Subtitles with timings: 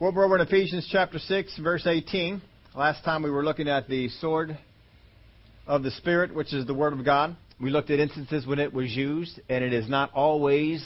[0.00, 2.42] Well, we're over in Ephesians chapter 6, verse 18.
[2.74, 4.58] Last time we were looking at the sword
[5.68, 7.36] of the Spirit, which is the Word of God.
[7.60, 10.84] We looked at instances when it was used, and it is not always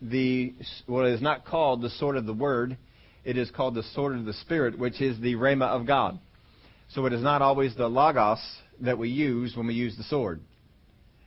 [0.00, 0.54] the,
[0.86, 2.76] well, it is not called the sword of the Word.
[3.24, 6.20] It is called the sword of the Spirit, which is the Rhema of God.
[6.90, 8.38] So it is not always the Logos
[8.82, 10.40] that we use when we use the sword.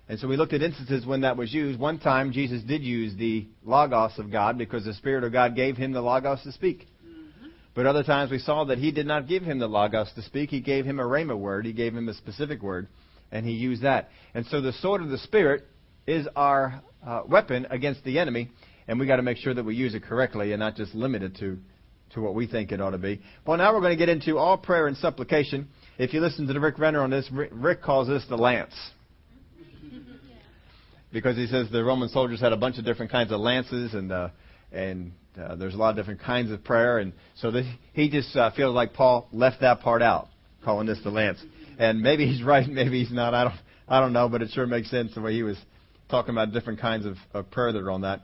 [0.08, 1.80] And so we looked at instances when that was used.
[1.80, 5.78] One time, Jesus did use the Logos of God because the Spirit of God gave
[5.78, 6.88] him the Logos to speak.
[7.74, 10.49] But other times we saw that he did not give him the Logos to speak.
[10.49, 11.66] He gave him a Rhema word.
[11.66, 12.88] He gave him a specific word,
[13.32, 14.10] and he used that.
[14.34, 15.66] And so the sword of the Spirit
[16.08, 18.49] is our uh, weapon against the enemy,
[18.88, 21.22] and we got to make sure that we use it correctly and not just limit
[21.22, 21.58] it to,
[22.13, 23.20] to what we think it ought to be.
[23.46, 25.68] Well, now we're going to get into all prayer and supplication.
[25.98, 28.74] If you listen to Rick Renner on this, Rick calls this the lance.
[31.16, 34.12] Because he says the Roman soldiers had a bunch of different kinds of lances and
[34.12, 34.28] uh,
[34.74, 37.54] and uh, there's a lot of different kinds of prayer, and so
[37.94, 40.28] he just uh, feels like Paul left that part out,
[40.66, 41.41] calling this the lance.
[41.80, 43.34] And maybe he's right, maybe he's not.
[43.34, 43.55] I don't,
[43.88, 45.55] I don't know, but it sure makes sense the way he was
[46.10, 48.20] talking about different kinds of, of prayer that are on that.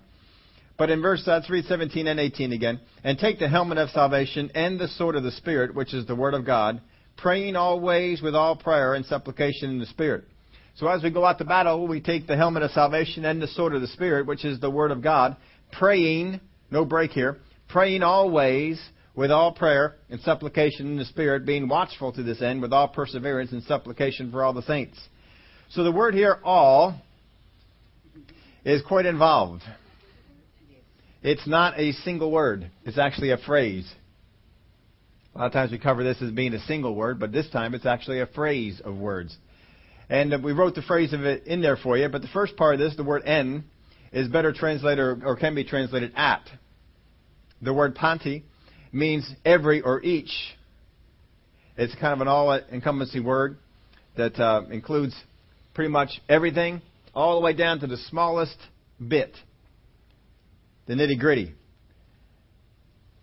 [0.78, 4.52] But in verse uh, 3, 17 and 18 again, and take the helmet of salvation
[4.54, 6.82] and the sword of the Spirit, which is the word of God,
[7.16, 10.26] praying always with all prayer and supplication in the Spirit.
[10.76, 13.48] So as we go out to battle, we take the helmet of salvation and the
[13.48, 15.36] sword of the Spirit, which is the word of God,
[15.72, 18.82] praying, no break here, praying always
[19.16, 22.88] with all prayer and supplication in the Spirit, being watchful to this end with all
[22.88, 24.98] perseverance and supplication for all the saints.
[25.72, 27.02] So the word here, all,
[28.64, 29.64] is quite involved.
[31.24, 32.72] It's not a single word.
[32.84, 33.92] It's actually a phrase.
[35.36, 37.74] A lot of times we cover this as being a single word, but this time
[37.74, 39.38] it's actually a phrase of words.
[40.12, 42.74] And we wrote the phrase of it in there for you, but the first part
[42.74, 43.64] of this, the word en,
[44.12, 46.42] is better translated or can be translated at.
[47.62, 48.44] The word panti
[48.92, 50.32] means every or each.
[51.78, 53.58] It's kind of an all-encompassing word
[54.18, 55.16] that uh, includes
[55.74, 56.82] pretty much everything,
[57.16, 58.58] all the way down to the smallest
[59.08, 59.34] bit,
[60.88, 61.54] the nitty-gritty,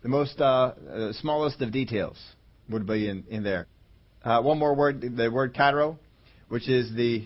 [0.01, 2.17] the most uh, uh, smallest of details
[2.67, 3.67] would be in, in there.
[4.23, 5.99] Uh, one more word, the word karo,
[6.49, 7.25] which is the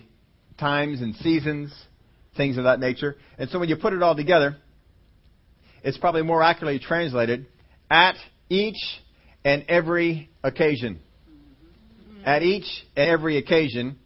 [0.58, 1.72] times and seasons
[2.36, 3.16] things of that nature.
[3.38, 4.56] And so when you put it all together,
[5.82, 7.46] it's probably more accurately translated
[7.90, 8.16] at
[8.48, 8.78] each
[9.44, 11.00] and every occasion.
[11.28, 12.22] Mm-hmm.
[12.24, 13.98] At each and every occasion.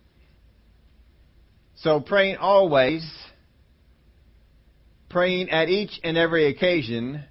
[1.77, 3.09] So praying always,
[5.09, 7.25] praying at each and every occasion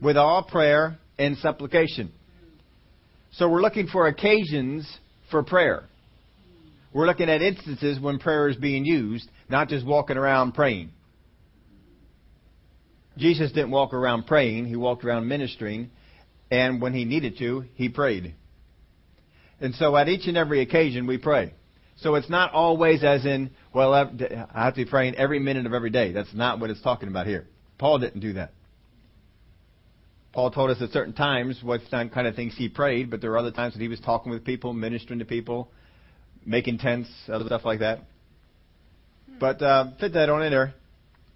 [0.00, 2.12] with all prayer and supplication.
[3.32, 4.86] So we're looking for occasions
[5.30, 5.84] for prayer.
[6.96, 10.92] We're looking at instances when prayer is being used, not just walking around praying.
[13.18, 15.90] Jesus didn't walk around praying, he walked around ministering,
[16.50, 18.34] and when he needed to, he prayed.
[19.60, 21.52] And so at each and every occasion, we pray.
[21.96, 24.06] So it's not always as in, well, I
[24.54, 26.12] have to be praying every minute of every day.
[26.12, 27.46] That's not what it's talking about here.
[27.76, 28.54] Paul didn't do that.
[30.32, 33.38] Paul told us at certain times what kind of things he prayed, but there were
[33.38, 35.70] other times that he was talking with people, ministering to people,
[36.46, 38.00] making tents, other stuff like that.
[39.38, 40.74] But uh, fit that on in there.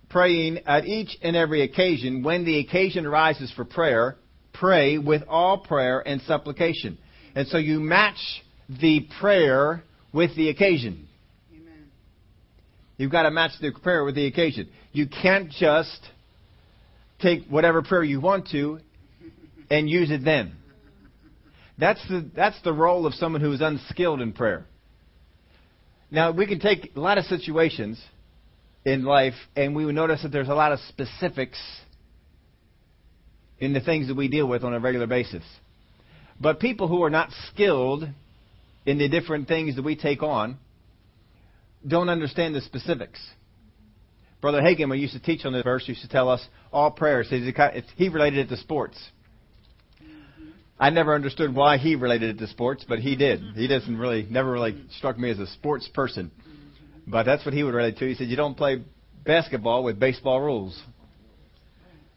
[0.08, 4.16] Praying at each and every occasion, when the occasion arises for prayer,
[4.54, 6.98] pray with all prayer and supplication.
[7.34, 8.18] And so you match
[8.68, 9.82] the prayer
[10.12, 11.06] with the occasion.
[11.52, 11.84] Amen.
[12.96, 14.68] You've got to match the prayer with the occasion.
[14.92, 16.00] You can't just
[17.20, 18.80] take whatever prayer you want to
[19.70, 20.56] and use it then.
[21.78, 24.66] That's the, that's the role of someone who is unskilled in prayer.
[26.10, 28.02] Now, we can take a lot of situations
[28.84, 31.58] in life, and we would notice that there's a lot of specifics
[33.58, 35.44] in the things that we deal with on a regular basis.
[36.40, 38.08] But people who are not skilled
[38.86, 40.56] in the different things that we take on
[41.86, 43.20] don't understand the specifics.
[44.40, 47.28] Brother Hagin, he used to teach on this verse, used to tell us all prayers.
[47.30, 48.98] He related it to sports.
[50.80, 53.42] I never understood why he related it to sports, but he did.
[53.54, 56.30] He doesn't really, never really struck me as a sports person.
[57.06, 58.08] But that's what he would relate to.
[58.08, 58.82] He said, you don't play
[59.26, 60.80] basketball with baseball rules.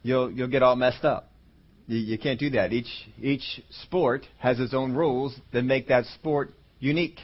[0.01, 1.29] You'll, you'll get all messed up.
[1.87, 2.71] You, you can't do that.
[2.71, 2.87] Each,
[3.21, 7.19] each sport has its own rules that make that sport unique.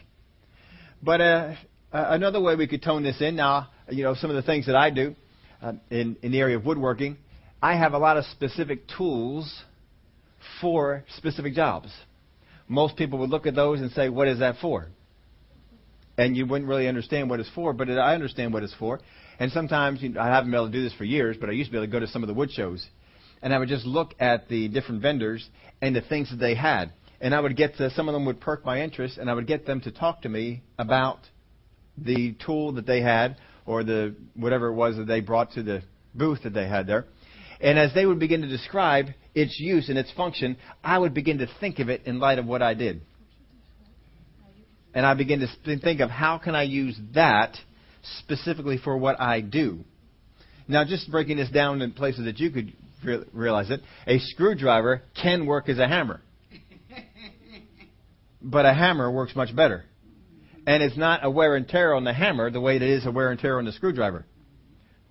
[1.02, 1.56] But uh,
[1.94, 4.76] another way we could tone this in now, you know, some of the things that
[4.76, 5.16] I do
[5.62, 7.16] uh, in, in the area of woodworking,
[7.62, 9.64] I have a lot of specific tools
[10.62, 11.92] for specific jobs.
[12.68, 14.88] Most people would look at those and say, What is that for?
[16.18, 19.00] And you wouldn't really understand what it's for, but I understand what it's for.
[19.40, 21.54] And sometimes, you know, I haven't been able to do this for years, but I
[21.54, 22.86] used to be able to go to some of the wood shows.
[23.42, 25.48] and I would just look at the different vendors
[25.82, 26.92] and the things that they had.
[27.22, 29.48] And I would get to, some of them would perk my interest, and I would
[29.48, 31.20] get them to talk to me about
[31.98, 35.84] the tool that they had or the whatever it was that they brought to the
[36.14, 37.06] booth that they had there.
[37.62, 41.40] And as they would begin to describe its use and its function, I would begin
[41.40, 43.02] to think of it in light of what I did.
[44.94, 47.56] And I begin to think of how can I use that
[48.20, 49.84] specifically for what I do.
[50.68, 52.74] Now, just breaking this down in places that you could
[53.34, 56.22] realize it, a screwdriver can work as a hammer.
[58.42, 59.84] But a hammer works much better.
[60.66, 63.12] And it's not a wear and tear on the hammer the way it is a
[63.12, 64.26] wear and tear on the screwdriver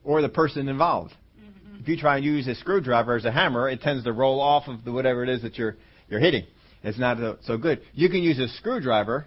[0.05, 1.13] or the person involved.
[1.89, 4.69] If you try and use a screwdriver as a hammer, it tends to roll off
[4.69, 5.79] of the whatever it is that you're
[6.11, 6.45] you're hitting.
[6.83, 7.81] It's not so good.
[7.95, 9.25] You can use a screwdriver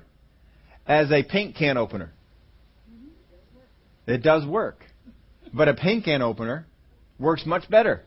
[0.86, 2.12] as a paint can opener.
[4.06, 4.86] It does work.
[5.52, 6.68] But a paint can opener
[7.18, 8.04] works much better.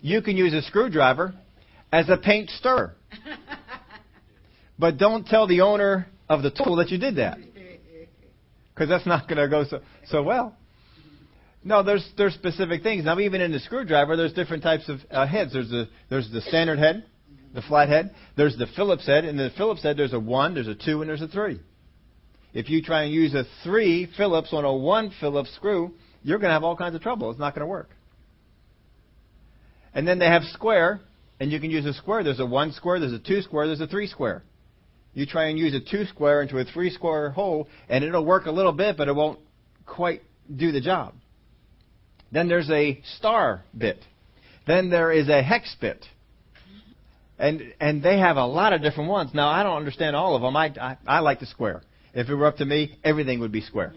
[0.00, 1.34] You can use a screwdriver
[1.90, 2.94] as a paint stirrer.
[4.76, 7.38] But don't tell the owner of the tool that you did that.
[8.72, 10.56] Because that's not going to go so, so well.
[11.64, 13.04] No, there's there's specific things.
[13.04, 15.54] Now, even in the screwdriver, there's different types of uh, heads.
[15.54, 17.04] There's the there's the standard head,
[17.54, 18.14] the flat head.
[18.36, 21.08] There's the Phillips head, and the Phillips head there's a one, there's a two, and
[21.08, 21.60] there's a three.
[22.52, 26.50] If you try and use a three Phillips on a one Phillips screw, you're going
[26.50, 27.30] to have all kinds of trouble.
[27.30, 27.88] It's not going to work.
[29.94, 31.00] And then they have square,
[31.40, 32.22] and you can use a square.
[32.22, 34.42] There's a one square, there's a two square, there's a three square.
[35.14, 38.46] You try and use a two square into a three square hole, and it'll work
[38.46, 39.38] a little bit, but it won't
[39.86, 40.22] quite
[40.54, 41.14] do the job.
[42.32, 43.98] Then there's a star bit.
[44.66, 46.04] Then there is a hex bit.
[47.38, 49.32] And and they have a lot of different ones.
[49.34, 50.56] Now I don't understand all of them.
[50.56, 51.82] I, I I like the square.
[52.14, 53.92] If it were up to me, everything would be square.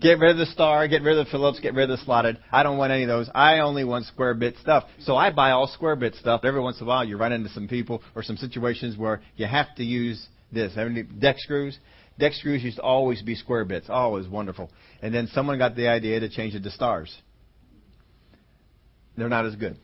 [0.00, 2.38] Get rid of the star, get rid of the Phillips, get rid of the slotted.
[2.52, 3.30] I don't want any of those.
[3.34, 4.84] I only want square bit stuff.
[5.00, 6.42] So I buy all square bit stuff.
[6.44, 9.46] Every once in a while, you run into some people or some situations where you
[9.46, 10.74] have to use this.
[11.18, 11.78] Deck screws.
[12.18, 13.86] Deck screws used to always be square bits.
[13.88, 14.70] Always wonderful.
[15.00, 17.14] And then someone got the idea to change it to stars.
[19.16, 19.76] They're not as good.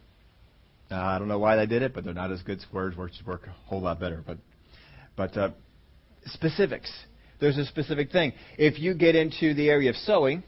[0.91, 2.61] Uh, I don't know why they did it, but they're not as good.
[2.61, 4.23] Squares work, work a whole lot better.
[4.27, 4.39] But,
[5.17, 5.51] but uh,
[6.27, 6.93] specifics.
[7.41, 8.35] There's a specific thing.
[8.59, 10.43] If you get into the area of sewing,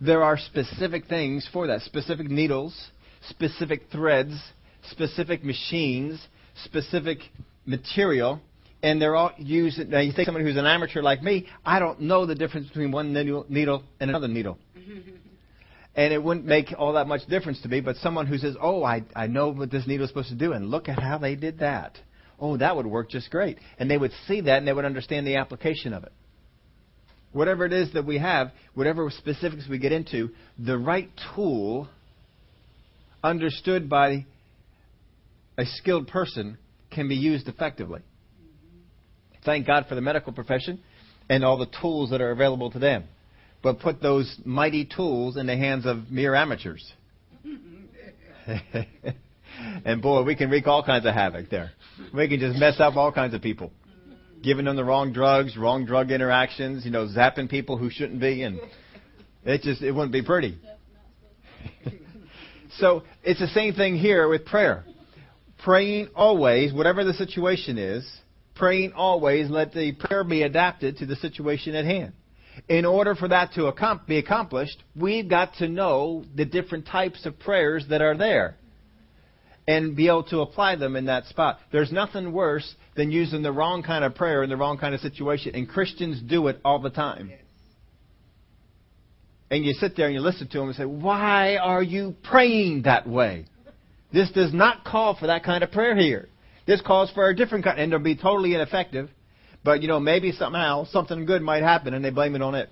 [0.00, 1.82] there are specific things for that.
[1.82, 2.90] Specific needles,
[3.28, 4.32] specific threads,
[4.90, 6.24] specific machines,
[6.64, 7.18] specific
[7.66, 8.40] material,
[8.82, 9.78] and they're all used.
[9.88, 12.92] Now, you think someone who's an amateur like me, I don't know the difference between
[12.92, 14.58] one needle and another needle.
[15.94, 18.82] and it wouldn't make all that much difference to me, but someone who says, Oh,
[18.82, 21.34] I, I know what this needle is supposed to do, and look at how they
[21.34, 21.98] did that
[22.42, 23.56] oh, that would work just great.
[23.78, 26.12] And they would see that and they would understand the application of it.
[27.32, 31.88] Whatever it is that we have, whatever specifics we get into, the right tool,
[33.22, 34.26] understood by
[35.56, 36.58] a skilled person,
[36.90, 38.00] can be used effectively.
[39.44, 40.80] Thank God for the medical profession
[41.30, 43.04] and all the tools that are available to them.
[43.62, 46.92] But put those mighty tools in the hands of mere amateurs.
[49.84, 51.70] and boy, we can wreak all kinds of havoc there.
[52.12, 53.72] We can just mess up all kinds of people.
[54.42, 58.42] Giving them the wrong drugs, wrong drug interactions, you know, zapping people who shouldn't be,
[58.42, 58.58] and
[59.44, 60.58] it just it wouldn't be pretty.
[62.78, 64.84] so it's the same thing here with prayer.
[65.62, 68.04] Praying always, whatever the situation is,
[68.56, 72.12] praying always, let the prayer be adapted to the situation at hand.
[72.68, 73.72] In order for that to
[74.06, 78.56] be accomplished, we've got to know the different types of prayers that are there
[79.66, 81.58] and be able to apply them in that spot.
[81.70, 85.00] There's nothing worse than using the wrong kind of prayer in the wrong kind of
[85.00, 87.32] situation, and Christians do it all the time.
[89.50, 92.82] And you sit there and you listen to them and say, Why are you praying
[92.82, 93.44] that way?
[94.12, 96.28] This does not call for that kind of prayer here.
[96.66, 99.10] This calls for a different kind, and it'll be totally ineffective.
[99.64, 102.68] But, you know, maybe somehow something good might happen and they blame it on it.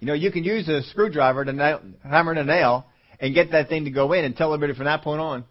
[0.00, 2.86] You know, you can use a screwdriver to nail, hammer a nail
[3.18, 5.44] and get that thing to go in and tell everybody from that point on,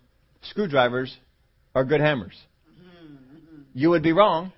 [0.43, 1.15] screwdrivers
[1.73, 2.35] are good hammers.
[2.69, 3.61] Mm-hmm.
[3.73, 4.53] You would be wrong,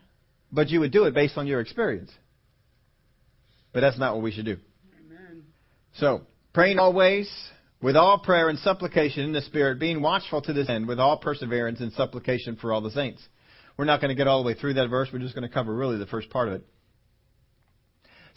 [0.51, 2.12] but you would do it based on your experience.
[3.74, 4.58] But that's not what we should do.
[5.06, 5.44] Amen.
[5.96, 6.22] So,
[6.54, 7.30] praying always
[7.82, 11.18] with all prayer and supplication in the Spirit, being watchful to this end with all
[11.18, 13.22] perseverance and supplication for all the saints.
[13.77, 15.10] We're not going to get all the way through that verse.
[15.13, 16.63] We're just going to cover really the first part of it.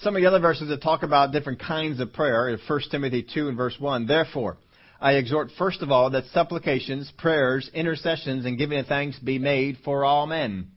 [0.00, 3.48] Some of the other verses that talk about different kinds of prayer, 1 Timothy 2
[3.48, 4.06] and verse 1.
[4.06, 4.58] Therefore,
[5.00, 9.78] I exhort first of all that supplications, prayers, intercessions, and giving of thanks be made
[9.84, 10.68] for all men.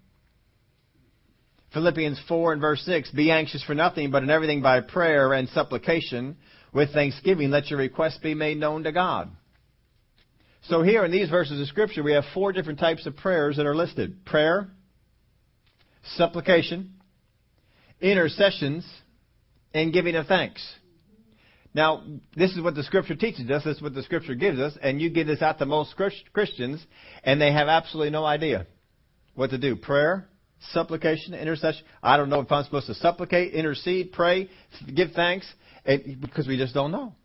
[1.74, 5.50] Philippians 4 and verse 6, Be anxious for nothing, but in everything by prayer and
[5.50, 6.38] supplication,
[6.74, 9.30] with thanksgiving, let your requests be made known to God.
[10.70, 13.66] So here in these verses of Scripture, we have four different types of prayers that
[13.66, 14.70] are listed prayer,
[16.16, 16.94] supplication,
[18.00, 18.86] intercessions,
[19.74, 20.66] and giving of thanks.
[21.74, 22.04] Now,
[22.36, 23.64] this is what the Scripture teaches us.
[23.64, 24.78] This is what the Scripture gives us.
[24.82, 25.96] And you give this out to most
[26.32, 26.86] Christians,
[27.24, 28.68] and they have absolutely no idea
[29.36, 29.76] what to do.
[29.76, 30.30] Prayer,
[30.72, 31.84] supplication, intercession.
[32.02, 34.50] I don't know if I'm supposed to supplicate, intercede, pray,
[34.94, 35.52] give thanks,
[36.22, 37.16] because we just don't know.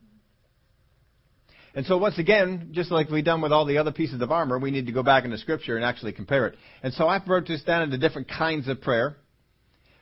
[1.75, 4.58] And so once again, just like we've done with all the other pieces of armor,
[4.58, 6.56] we need to go back into Scripture and actually compare it.
[6.82, 9.16] And so I broke this down into different kinds of prayer,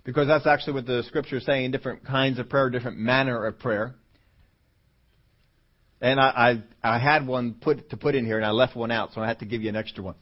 [0.04, 3.58] because that's actually what the Scripture is saying, different kinds of prayer, different manner of
[3.58, 3.96] prayer.
[6.00, 8.90] And I, I, I had one put to put in here, and I left one
[8.90, 10.14] out, so I had to give you an extra one.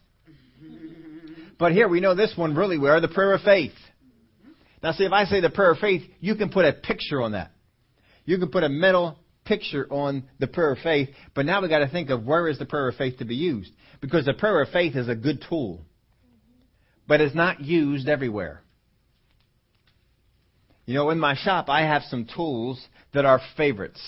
[1.58, 3.74] But here we know this one really well, the prayer of faith.
[4.82, 7.32] Now see, if I say the prayer of faith, you can put a picture on
[7.32, 7.52] that.
[8.24, 11.80] You can put a mental picture on the prayer of faith, but now we've got
[11.80, 13.72] to think of where is the prayer of faith to be used?
[14.00, 15.84] Because the prayer of faith is a good tool,
[17.06, 18.62] but it's not used everywhere.
[20.86, 24.00] You know, in my shop, I have some tools that are favorites.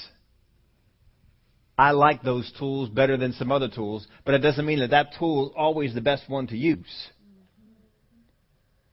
[1.78, 5.14] I like those tools better than some other tools, but it doesn't mean that that
[5.18, 7.08] tool is always the best one to use.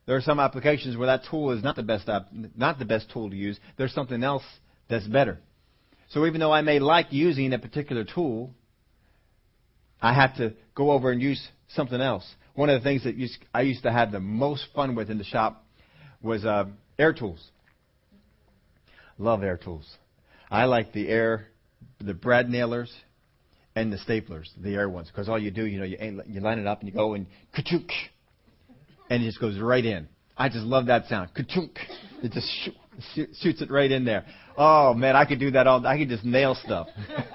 [0.06, 2.08] There are some applications where that tool is not the best
[2.56, 3.58] not the best tool to use.
[3.78, 4.42] There's something else
[4.88, 5.40] that's better.
[6.10, 8.52] So even though I may like using a particular tool,
[10.00, 12.28] I have to go over and use something else.
[12.54, 13.14] One of the things that
[13.52, 15.64] I used to have the most fun with in the shop
[16.22, 16.66] was uh,
[16.98, 17.44] air tools.
[19.18, 19.88] Love air tools.
[20.50, 21.46] I like the air,
[22.00, 22.92] the brad nailers,
[23.76, 26.58] and the staplers, the air ones, because all you do, you know, you, you line
[26.58, 27.88] it up and you go and ka-chook,
[29.10, 30.08] and it just goes right in.
[30.36, 31.34] I just love that sound.
[31.34, 31.76] Ka-chook.
[32.22, 32.48] It just
[33.42, 34.24] shoots it right in there.
[34.56, 35.84] Oh man, I could do that all.
[35.86, 36.88] I could just nail stuff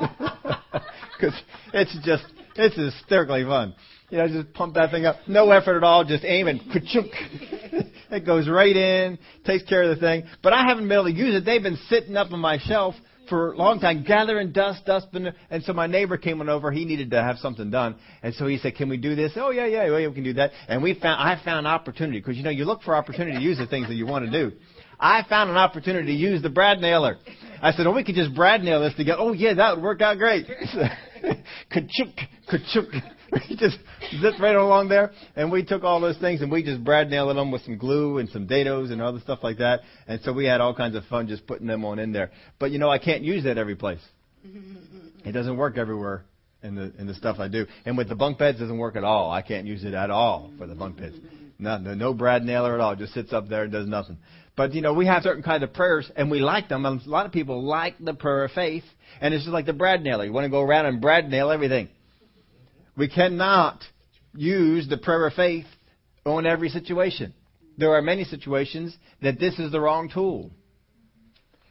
[1.18, 1.34] because
[1.74, 2.24] it's just
[2.56, 3.76] it's hysterically fun.
[4.10, 5.18] You know, just pump that thing up.
[5.28, 6.04] No effort at all.
[6.04, 7.12] Just aim and ka-chunk.
[8.12, 10.24] it goes right in, takes care of the thing.
[10.42, 11.46] But I haven't been able to use it.
[11.46, 12.96] They've been sitting up on my shelf
[13.30, 15.08] for a long time, gathering dust, dust.
[15.14, 16.72] And so my neighbor came on over.
[16.72, 17.96] He needed to have something done.
[18.24, 19.34] And so he said, can we do this?
[19.36, 20.52] Oh, yeah, yeah, yeah, we can do that.
[20.68, 23.60] And we found, I found opportunity because, you know, you look for opportunity to use
[23.60, 24.56] the things that you want to do.
[25.00, 27.18] I found an opportunity to use the brad nailer.
[27.62, 29.20] I said, oh, we could just brad nail this together.
[29.22, 30.46] Oh, yeah, that would work out great.
[31.70, 32.16] ka-chunk,
[32.50, 32.90] ka-chunk.
[33.32, 33.78] We just
[34.22, 37.36] zipped right along there, and we took all those things and we just brad nailed
[37.36, 39.82] them with some glue and some dados and other stuff like that.
[40.08, 42.32] And so we had all kinds of fun just putting them on in there.
[42.58, 44.02] But you know, I can't use that every place.
[45.26, 46.24] It doesn't work everywhere
[46.64, 47.66] in the in the stuff I do.
[47.86, 49.32] And with the bunk beds, it doesn't work at all.
[49.32, 51.16] I can't use it at all for the bunk beds.
[51.60, 52.94] No, no, no brad nailer at all.
[52.94, 54.18] It just sits up there and does nothing.
[54.60, 56.86] But you know, we have certain kind of prayers and we like them.
[56.86, 58.84] A lot of people like the prayer of faith,
[59.22, 60.26] and it's just like the brad nailer.
[60.26, 61.88] You want to go around and brad nail everything.
[62.98, 63.82] We cannot
[64.36, 65.64] use the prayer of faith
[66.26, 67.34] on every situation.
[67.78, 70.52] There are many situations that this is the wrong tool.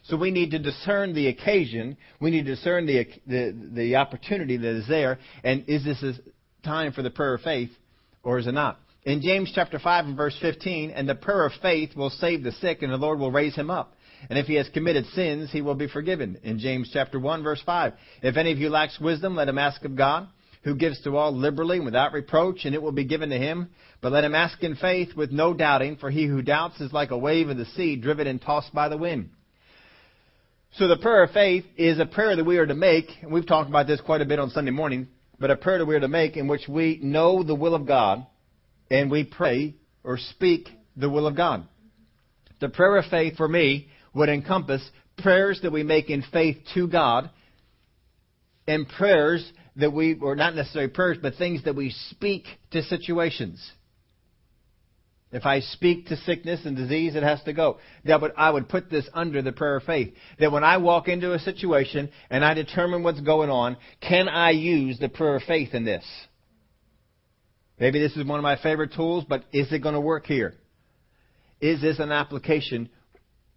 [0.05, 1.99] So we need to discern the occasion.
[2.23, 5.19] We need to discern the, the, the opportunity that is there.
[5.45, 6.15] And is this a
[6.67, 7.71] time for the prayer of faith
[8.23, 8.81] or is it not?
[9.05, 12.53] In James chapter 5 and verse 15, and the prayer of faith will save the
[12.53, 13.95] sick, and the Lord will raise him up.
[14.29, 16.39] And if he has committed sins, he will be forgiven.
[16.43, 19.85] In James chapter 1 verse 5, if any of you lacks wisdom, let him ask
[19.85, 20.29] of God,
[20.65, 23.71] who gives to all liberally and without reproach, and it will be given to him.
[24.01, 27.13] But let him ask in faith with no doubting, for he who doubts is like
[27.13, 29.31] a wave of the sea, driven and tossed by the wind.
[30.73, 33.47] So the prayer of faith is a prayer that we are to make, and we've
[33.47, 35.07] talked about this quite a bit on Sunday morning,
[35.39, 37.87] but a prayer that we are to make in which we know the will of
[37.87, 38.27] God,
[38.91, 41.67] and we pray or speak the will of God.
[42.61, 44.83] The prayer of faith for me would encompass
[45.19, 47.31] prayers that we make in faith to God
[48.67, 53.65] and prayers that we, or not necessarily prayers, but things that we speak to situations.
[55.31, 57.79] If I speak to sickness and disease, it has to go.
[58.05, 60.15] That would, I would put this under the prayer of faith.
[60.41, 64.51] That when I walk into a situation and I determine what's going on, can I
[64.51, 66.05] use the prayer of faith in this?
[67.81, 70.55] Maybe this is one of my favorite tools, but is it going to work here?
[71.61, 72.89] Is this an application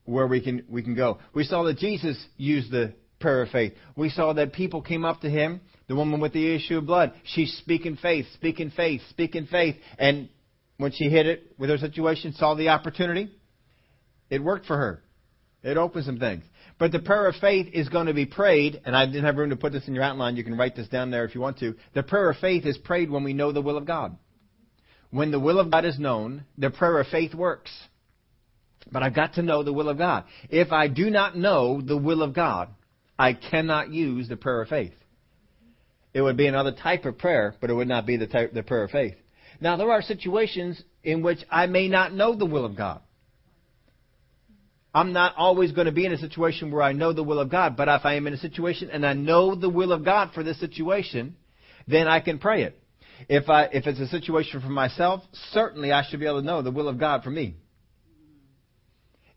[0.05, 1.19] where we can we can go?
[1.33, 3.73] We saw that Jesus used the prayer of faith.
[3.95, 7.13] We saw that people came up to him, the woman with the issue of blood.
[7.23, 10.29] She's speaking faith, speaking faith, speaking faith, and
[10.77, 13.29] when she hit it with her situation, saw the opportunity,
[14.29, 15.03] it worked for her.
[15.63, 16.43] It opens some things.
[16.79, 19.51] But the prayer of faith is going to be prayed, and I didn't have room
[19.51, 20.35] to put this in your outline.
[20.35, 21.75] You can write this down there if you want to.
[21.93, 24.17] The prayer of faith is prayed when we know the will of God.
[25.11, 27.71] When the will of God is known, the prayer of faith works.
[28.91, 30.23] But I've got to know the will of God.
[30.49, 32.69] If I do not know the will of God,
[33.19, 34.93] I cannot use the prayer of faith.
[36.13, 38.63] It would be another type of prayer, but it would not be the type the
[38.63, 39.15] prayer of faith.
[39.59, 43.01] Now there are situations in which I may not know the will of God.
[44.93, 47.49] I'm not always going to be in a situation where I know the will of
[47.49, 50.31] God, but if I am in a situation and I know the will of God
[50.33, 51.35] for this situation,
[51.87, 52.77] then I can pray it.
[53.29, 55.21] If I if it's a situation for myself,
[55.51, 57.55] certainly I should be able to know the will of God for me.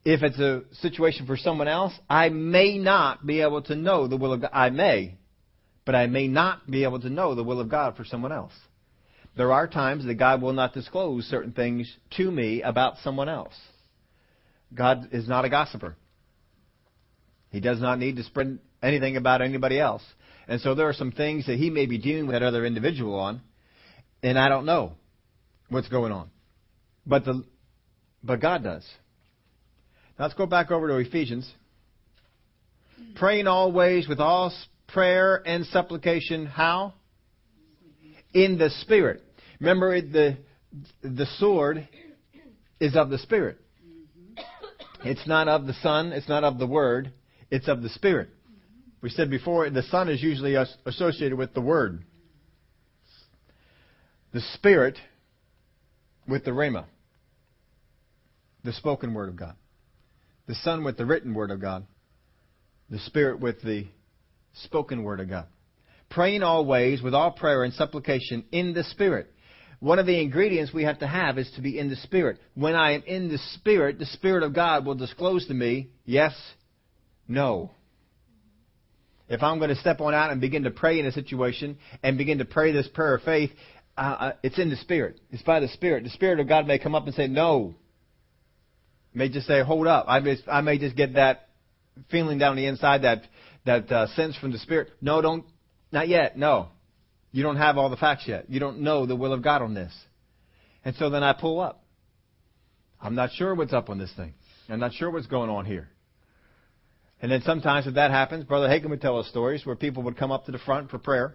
[0.04, 4.16] If it's a situation for someone else, I may not be able to know the
[4.16, 4.50] will of God.
[4.52, 5.16] I may,
[5.84, 8.52] but I may not be able to know the will of God for someone else.
[9.36, 13.54] There are times that God will not disclose certain things to me about someone else.
[14.74, 15.96] God is not a gossiper.
[17.50, 20.02] He does not need to spread anything about anybody else.
[20.48, 23.18] And so there are some things that he may be dealing with that other individual
[23.18, 23.40] on,
[24.22, 24.92] and I don't know
[25.68, 26.30] what's going on.
[27.06, 27.44] But the
[28.22, 28.84] but God does.
[30.18, 31.50] Now let's go back over to Ephesians.
[33.16, 34.52] Praying always with all
[34.88, 36.46] prayer and supplication.
[36.46, 36.94] How?
[38.32, 39.22] In the Spirit.
[39.60, 40.38] Remember, the
[41.02, 41.88] the sword
[42.80, 43.58] is of the Spirit.
[45.04, 46.12] It's not of the Son.
[46.12, 47.12] It's not of the Word.
[47.50, 48.30] It's of the Spirit.
[49.02, 50.54] We said before, the Son is usually
[50.86, 52.04] associated with the Word.
[54.32, 54.96] The Spirit
[56.26, 56.86] with the Rhema,
[58.64, 59.56] the spoken Word of God.
[60.46, 61.86] The Son with the written Word of God.
[62.88, 63.86] The Spirit with the
[64.62, 65.46] spoken Word of God.
[66.10, 69.33] Praying always with all prayer and supplication in the Spirit.
[69.84, 72.38] One of the ingredients we have to have is to be in the Spirit.
[72.54, 76.32] When I am in the Spirit, the Spirit of God will disclose to me yes,
[77.28, 77.70] no.
[79.28, 82.16] If I'm going to step on out and begin to pray in a situation and
[82.16, 83.50] begin to pray this prayer of faith,
[83.94, 85.20] uh, uh, it's in the Spirit.
[85.30, 86.04] It's by the Spirit.
[86.04, 87.74] The Spirit of God may come up and say, no.
[89.12, 90.06] May just say, hold up.
[90.08, 91.50] I may, I may just get that
[92.10, 93.24] feeling down the inside, that,
[93.66, 94.92] that uh, sense from the Spirit.
[95.02, 95.44] No, don't,
[95.92, 96.38] not yet.
[96.38, 96.68] No.
[97.34, 98.48] You don't have all the facts yet.
[98.48, 99.92] You don't know the will of God on this.
[100.84, 101.82] And so then I pull up.
[103.00, 104.34] I'm not sure what's up on this thing.
[104.68, 105.88] I'm not sure what's going on here.
[107.20, 110.16] And then sometimes if that happens, Brother Hagin would tell us stories where people would
[110.16, 111.34] come up to the front for prayer.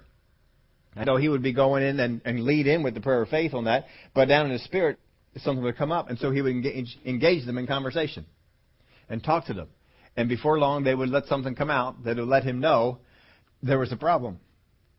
[0.96, 3.28] I know he would be going in and, and lead in with the prayer of
[3.28, 4.98] faith on that, but down in his spirit,
[5.36, 8.26] something would come up, and so he would engage, engage them in conversation
[9.10, 9.68] and talk to them.
[10.16, 13.00] And before long, they would let something come out that would let him know
[13.62, 14.40] there was a problem.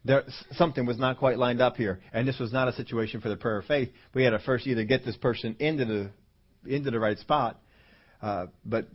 [0.05, 3.29] There, something was not quite lined up here, and this was not a situation for
[3.29, 3.91] the prayer of faith.
[4.15, 6.11] We had to first either get this person into the
[6.67, 7.61] into the right spot,
[8.23, 8.87] uh, but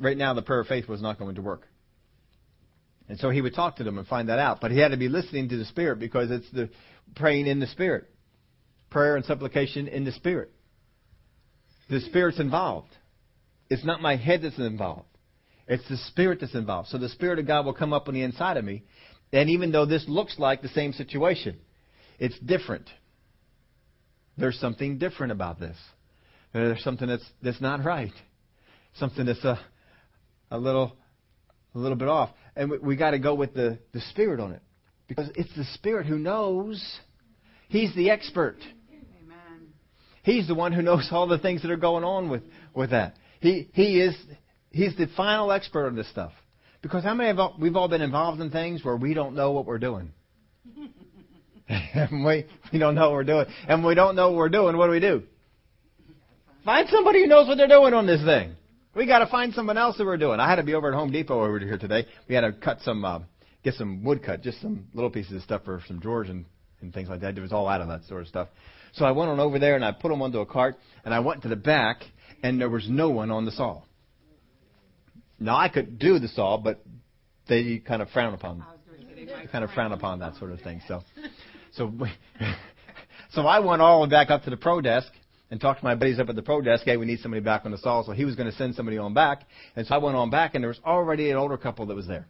[0.00, 1.66] right now the prayer of faith was not going to work.
[3.08, 4.60] And so he would talk to them and find that out.
[4.60, 6.70] But he had to be listening to the Spirit because it's the
[7.16, 8.08] praying in the Spirit.
[8.88, 10.52] Prayer and supplication in the Spirit.
[11.88, 12.90] The Spirit's involved.
[13.68, 15.08] It's not my head that's involved.
[15.66, 16.88] It's the Spirit that's involved.
[16.88, 18.84] So the Spirit of God will come up on the inside of me.
[19.32, 21.58] And even though this looks like the same situation,
[22.18, 22.88] it's different.
[24.36, 25.76] There's something different about this.
[26.52, 28.12] There's something that's, that's not right
[28.94, 29.58] something that's a,
[30.50, 30.96] a little
[31.74, 32.30] a little bit off.
[32.56, 34.62] And we, we got to go with the, the Spirit on it.
[35.06, 36.84] Because it's the Spirit who knows.
[37.68, 38.56] He's the expert.
[38.90, 39.68] Amen.
[40.22, 42.42] He's the one who knows all the things that are going on with,
[42.74, 43.14] with that.
[43.40, 44.16] He, he is
[44.70, 46.32] he's the final expert on this stuff.
[46.82, 49.52] Because how many of all, we've all been involved in things where we don't know
[49.52, 50.12] what we're doing.
[51.68, 53.46] and we, we don't know what we're doing.
[53.68, 55.22] And we don't know what we're doing, what do we do?
[56.64, 58.54] Find somebody who knows what they're doing on this thing.
[58.94, 60.40] We got to find someone else that we're doing.
[60.40, 62.06] I had to be over at Home Depot over here today.
[62.28, 63.20] We had to cut some, uh,
[63.62, 66.44] get some wood cut, just some little pieces of stuff for some drawers and,
[66.80, 67.38] and things like that.
[67.38, 68.48] It was all out of that sort of stuff.
[68.92, 71.20] So I went on over there and I put them onto a cart and I
[71.20, 72.02] went to the back
[72.42, 73.82] and there was no one on the saw.
[75.40, 76.84] Now I could do the saw, but
[77.48, 78.62] they kind of frown upon,
[79.50, 80.82] kind of frown upon that sort of thing.
[80.86, 81.02] So,
[81.72, 81.92] so,
[83.32, 85.10] so I went all the way back up to the pro desk
[85.50, 86.84] and talked to my buddies up at the pro desk.
[86.84, 88.04] Hey, we need somebody back on the saw.
[88.04, 89.46] So he was going to send somebody on back.
[89.76, 92.06] And so I went on back, and there was already an older couple that was
[92.06, 92.26] there.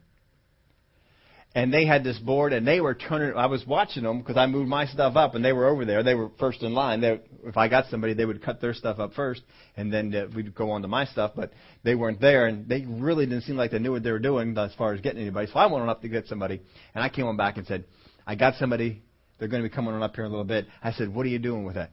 [1.52, 3.36] And they had this board, and they were turning.
[3.36, 6.04] I was watching them because I moved my stuff up, and they were over there.
[6.04, 7.00] They were first in line.
[7.00, 9.42] They, if I got somebody, they would cut their stuff up first,
[9.76, 11.32] and then uh, we'd go on to my stuff.
[11.34, 14.20] But they weren't there, and they really didn't seem like they knew what they were
[14.20, 15.48] doing as far as getting anybody.
[15.52, 16.62] So I went on up to get somebody,
[16.94, 17.84] and I came on back and said,
[18.24, 19.02] "I got somebody.
[19.38, 21.26] They're going to be coming on up here in a little bit." I said, "What
[21.26, 21.90] are you doing with that?"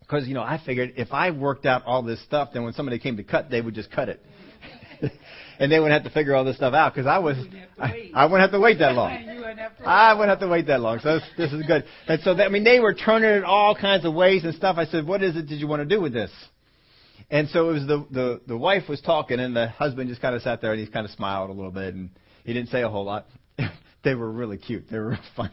[0.00, 2.98] Because, you know, I figured if I worked out all this stuff, then when somebody
[2.98, 4.20] came to cut, they would just cut it.
[5.58, 7.36] and they wouldn't have to figure all this stuff out because I was,
[7.78, 9.10] I, I wouldn't have to wait that long.
[9.86, 10.98] I wouldn't have to wait that long.
[11.00, 11.84] So this, this is good.
[12.08, 14.76] And so, that, I mean, they were turning it all kinds of ways and stuff.
[14.78, 16.30] I said, what is it did you want to do with this?
[17.30, 20.34] And so it was the, the, the wife was talking and the husband just kind
[20.34, 22.10] of sat there and he kind of smiled a little bit and
[22.44, 23.26] he didn't say a whole lot.
[24.04, 24.84] they were really cute.
[24.90, 25.50] They were real fun.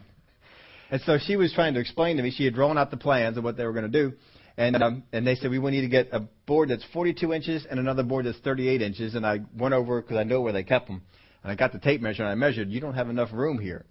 [0.90, 2.30] And so she was trying to explain to me.
[2.30, 4.12] She had drawn out the plans of what they were going to do,
[4.56, 7.80] and um, and they said we need to get a board that's 42 inches and
[7.80, 9.14] another board that's 38 inches.
[9.14, 11.02] And I went over because I know where they kept them,
[11.42, 12.70] and I got the tape measure and I measured.
[12.70, 13.84] You don't have enough room here.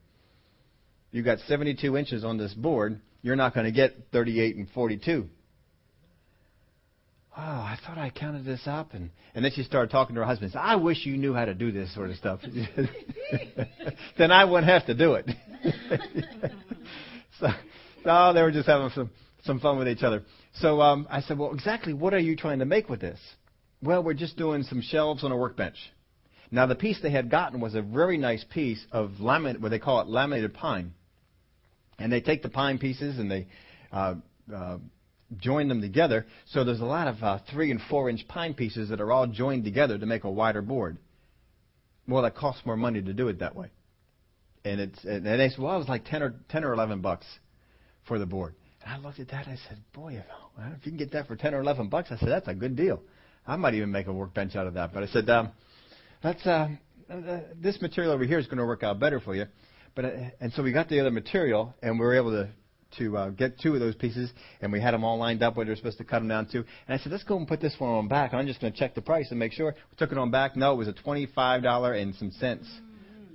[1.11, 2.99] You've got 72 inches on this board.
[3.21, 5.29] You're not going to get 38 and 42
[7.37, 8.93] oh, I thought I counted this up.
[8.93, 10.53] And, and then she started talking to her husband.
[10.55, 12.39] I wish you knew how to do this sort of stuff.
[14.17, 15.29] then I wouldn't have to do it.
[17.39, 17.47] so,
[18.05, 19.09] no, they were just having some,
[19.43, 20.23] some fun with each other.
[20.53, 23.19] So um, I said, well, exactly what are you trying to make with this?
[23.81, 25.77] Well, we're just doing some shelves on a workbench.
[26.51, 29.79] Now, the piece they had gotten was a very nice piece of laminate, what they
[29.79, 30.93] call it laminated pine.
[31.97, 33.47] And they take the pine pieces and they
[33.91, 34.15] uh,
[34.53, 34.77] uh,
[35.37, 36.25] join them together.
[36.45, 39.27] So there's a lot of uh, three and four inch pine pieces that are all
[39.27, 40.97] joined together to make a wider board.
[42.07, 43.71] Well, that costs more money to do it that way.
[44.65, 47.25] And it's and they said, well, it was like ten or ten or eleven bucks
[48.07, 48.55] for the board.
[48.85, 50.25] And I looked at that and I said, boy, if,
[50.77, 52.75] if you can get that for ten or eleven bucks, I said that's a good
[52.75, 53.01] deal.
[53.47, 54.93] I might even make a workbench out of that.
[54.93, 55.51] But I said, um,
[56.21, 56.69] that's uh,
[57.09, 59.45] uh, this material over here is going to work out better for you.
[59.95, 62.49] But uh, and so we got the other material and we were able to
[62.97, 64.29] to uh, get two of those pieces,
[64.61, 66.59] and we had them all lined up where they're supposed to cut them down to.
[66.59, 68.35] And I said, let's go and put this one on back.
[68.35, 69.73] I'm just going to check the price and make sure.
[69.73, 70.55] We took it on back.
[70.55, 72.67] No, it was a twenty-five dollar and some cents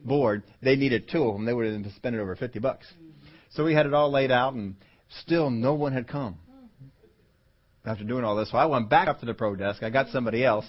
[0.04, 0.44] board.
[0.62, 1.44] They needed two of them.
[1.44, 2.86] They would have spent it over fifty bucks.
[3.50, 4.76] So we had it all laid out, and
[5.22, 6.38] still no one had come
[7.84, 8.50] after doing all this.
[8.50, 9.82] So I went back up to the pro desk.
[9.82, 10.66] I got somebody else,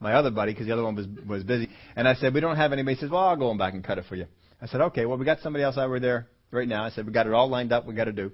[0.00, 1.68] my other buddy, because the other one was was busy.
[1.94, 2.94] And I said, we don't have anybody.
[2.94, 4.26] He says, well, I'll go on back and cut it for you.
[4.60, 5.06] I said, okay.
[5.06, 6.84] Well, we got somebody else over there right now.
[6.84, 7.86] I said, we got it all lined up.
[7.86, 8.32] We got to do.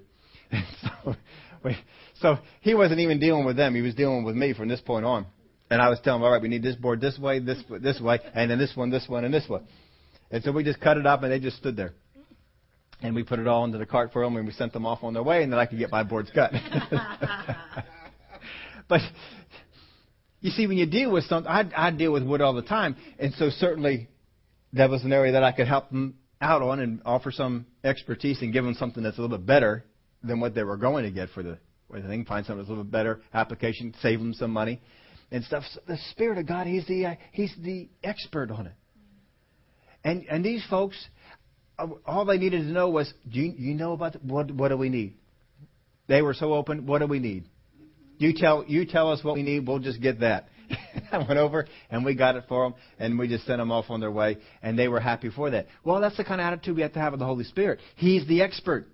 [0.81, 1.15] so,
[1.63, 1.77] we,
[2.21, 3.75] so he wasn't even dealing with them.
[3.75, 5.25] He was dealing with me from this point on.
[5.69, 7.99] And I was telling him, all right, we need this board this way, this this
[7.99, 9.65] way, and then this one, this one, and this one.
[10.29, 11.93] And so we just cut it up, and they just stood there.
[13.01, 15.03] And we put it all into the cart for them, and we sent them off
[15.03, 16.51] on their way, and then I could get my boards cut.
[18.87, 19.01] but
[20.39, 23.33] you see, when you deal with something, I, deal with wood all the time, and
[23.33, 24.09] so certainly
[24.73, 28.41] that was an area that I could help them out on and offer some expertise
[28.41, 29.85] and give them something that's a little bit better
[30.23, 31.57] than what they were going to get for the
[31.89, 32.25] thing.
[32.25, 34.81] Find something that's a little bit better application, save them some money
[35.31, 35.63] and stuff.
[35.73, 38.73] So the Spirit of God, He's the He's the expert on it.
[40.03, 40.97] And and these folks,
[41.77, 44.69] Uh, all they needed to know was, do you, you know about the, what what
[44.69, 45.15] do we need?
[46.07, 46.85] They were so open.
[46.85, 47.45] What do we need?
[48.17, 49.67] You tell you tell us what we need.
[49.67, 50.49] We'll just get that.
[51.11, 53.85] I went over and we got it for them, and we just sent them off
[53.89, 55.67] on their way, and they were happy for that.
[55.83, 57.79] Well, that's the kind of attitude we have to have with the Holy Spirit.
[57.95, 58.87] He's the expert.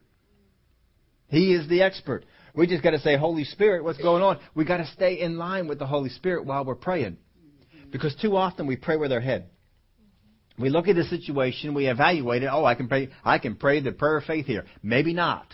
[1.28, 2.26] He is the expert.
[2.56, 4.40] We just got to say, Holy Spirit, what's going on?
[4.56, 7.18] We got to stay in line with the Holy Spirit while we're praying,
[7.92, 9.50] because too often we pray with our head.
[10.60, 12.50] We look at the situation, we evaluate it.
[12.52, 13.10] Oh, I can pray.
[13.24, 14.66] I can pray the prayer of faith here.
[14.84, 15.48] Maybe not.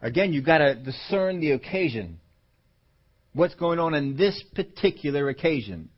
[0.00, 2.18] Again, you've got to discern the occasion
[3.34, 5.90] what's going on in this particular occasion.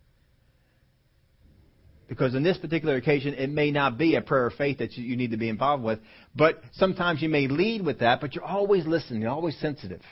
[2.09, 5.17] Because in this particular occasion, it may not be a prayer of faith that you
[5.17, 6.01] need to be involved with,
[6.37, 10.03] but sometimes you may lead with that, but you're always listening, you're always sensitive.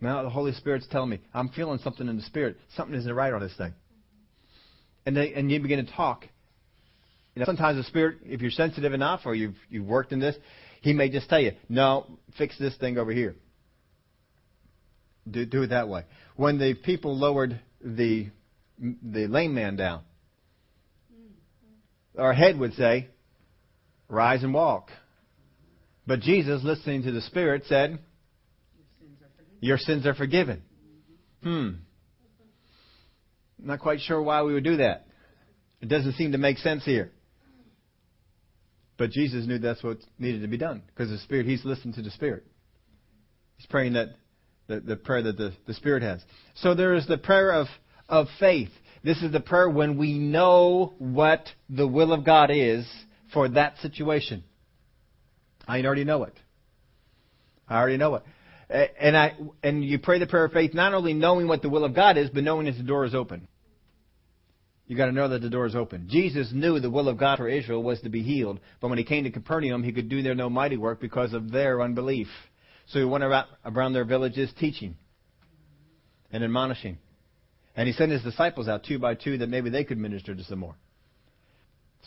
[0.00, 2.56] Now the Holy Spirit's telling me, I'm feeling something in the Spirit.
[2.76, 3.72] Something isn't right on this thing.
[5.06, 6.26] And, they, and you begin to talk.
[7.34, 10.36] You know, sometimes the Spirit, if you're sensitive enough or you've, you've worked in this,
[10.82, 13.34] He may just tell you, no, fix this thing over here
[15.28, 16.04] do, do it that way.
[16.36, 18.28] When the people lowered the
[18.78, 20.02] the lame man down,
[22.18, 23.08] our head would say,
[24.08, 24.90] "Rise and walk."
[26.06, 27.98] But Jesus, listening to the Spirit, said,
[29.60, 30.62] "Your sins are forgiven."
[31.42, 31.70] Hmm.
[33.62, 35.06] Not quite sure why we would do that.
[35.80, 37.10] It doesn't seem to make sense here.
[38.98, 42.02] But Jesus knew that's what needed to be done because the Spirit, He's listening to
[42.02, 42.44] the Spirit.
[43.56, 44.08] He's praying that
[44.68, 46.20] the, the prayer that the, the Spirit has.
[46.56, 47.66] So there is the prayer of,
[48.08, 48.68] of faith.
[49.02, 52.86] This is the prayer when we know what the will of God is
[53.32, 54.44] for that situation.
[55.66, 56.34] I already know it.
[57.68, 58.22] I already know it.
[58.70, 61.84] And I and you pray the prayer of faith not only knowing what the will
[61.84, 63.48] of God is, but knowing that the door is open.
[64.86, 66.08] You got to know that the door is open.
[66.08, 69.04] Jesus knew the will of God for Israel was to be healed, but when he
[69.04, 72.26] came to Capernaum, he could do there no mighty work because of their unbelief.
[72.86, 74.96] So he went around their villages teaching
[76.32, 76.98] and admonishing.
[77.76, 80.44] And he sent his disciples out two by two that maybe they could minister to
[80.44, 80.74] some more.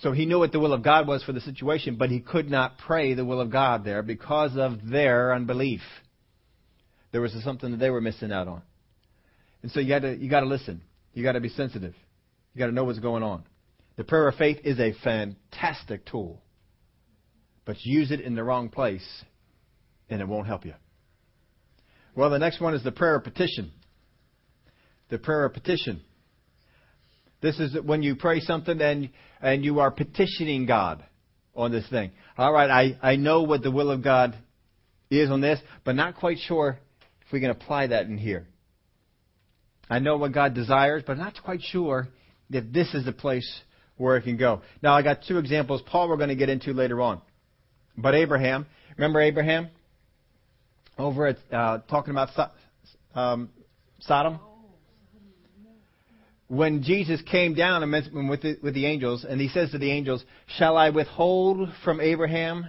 [0.02, 2.49] So he knew what the will of God was for the situation, but he could
[2.49, 5.82] not pray the will of God there because of their unbelief.
[7.13, 8.63] There was something that they were missing out on.
[9.62, 10.82] And so you got to you got to listen.
[11.13, 11.93] You got to be sensitive.
[12.54, 13.43] You got to know what's going on.
[13.95, 16.41] The prayer of faith is a fantastic tool.
[17.65, 19.08] But use it in the wrong place
[20.10, 20.73] and it won't help you.
[22.15, 23.71] Well, the next one is the prayer of petition.
[25.10, 26.02] The prayer of petition.
[27.41, 31.04] This is when you pray something and, and you are petitioning God
[31.56, 32.12] on this thing.
[32.38, 34.36] All right, I, I know what the will of God
[35.12, 36.80] is on this, but not quite sure
[37.34, 38.46] we can apply that in here.
[39.89, 42.08] I know what God desires, but I'm not quite sure
[42.50, 43.62] if this is the place
[43.98, 44.62] where it can go.
[44.82, 45.82] Now, I got two examples.
[45.86, 47.22] Paul, we're going to get into later on.
[47.98, 48.65] But Abraham,
[48.96, 49.69] remember Abraham?
[50.98, 53.50] Over at, uh, talking about so- um,
[54.00, 54.39] Sodom?
[56.48, 57.89] When Jesus came down
[58.30, 60.24] with the, with the angels, and he says to the angels,
[60.58, 62.67] Shall I withhold from Abraham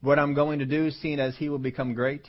[0.00, 2.26] what I'm going to do, seeing as he will become great?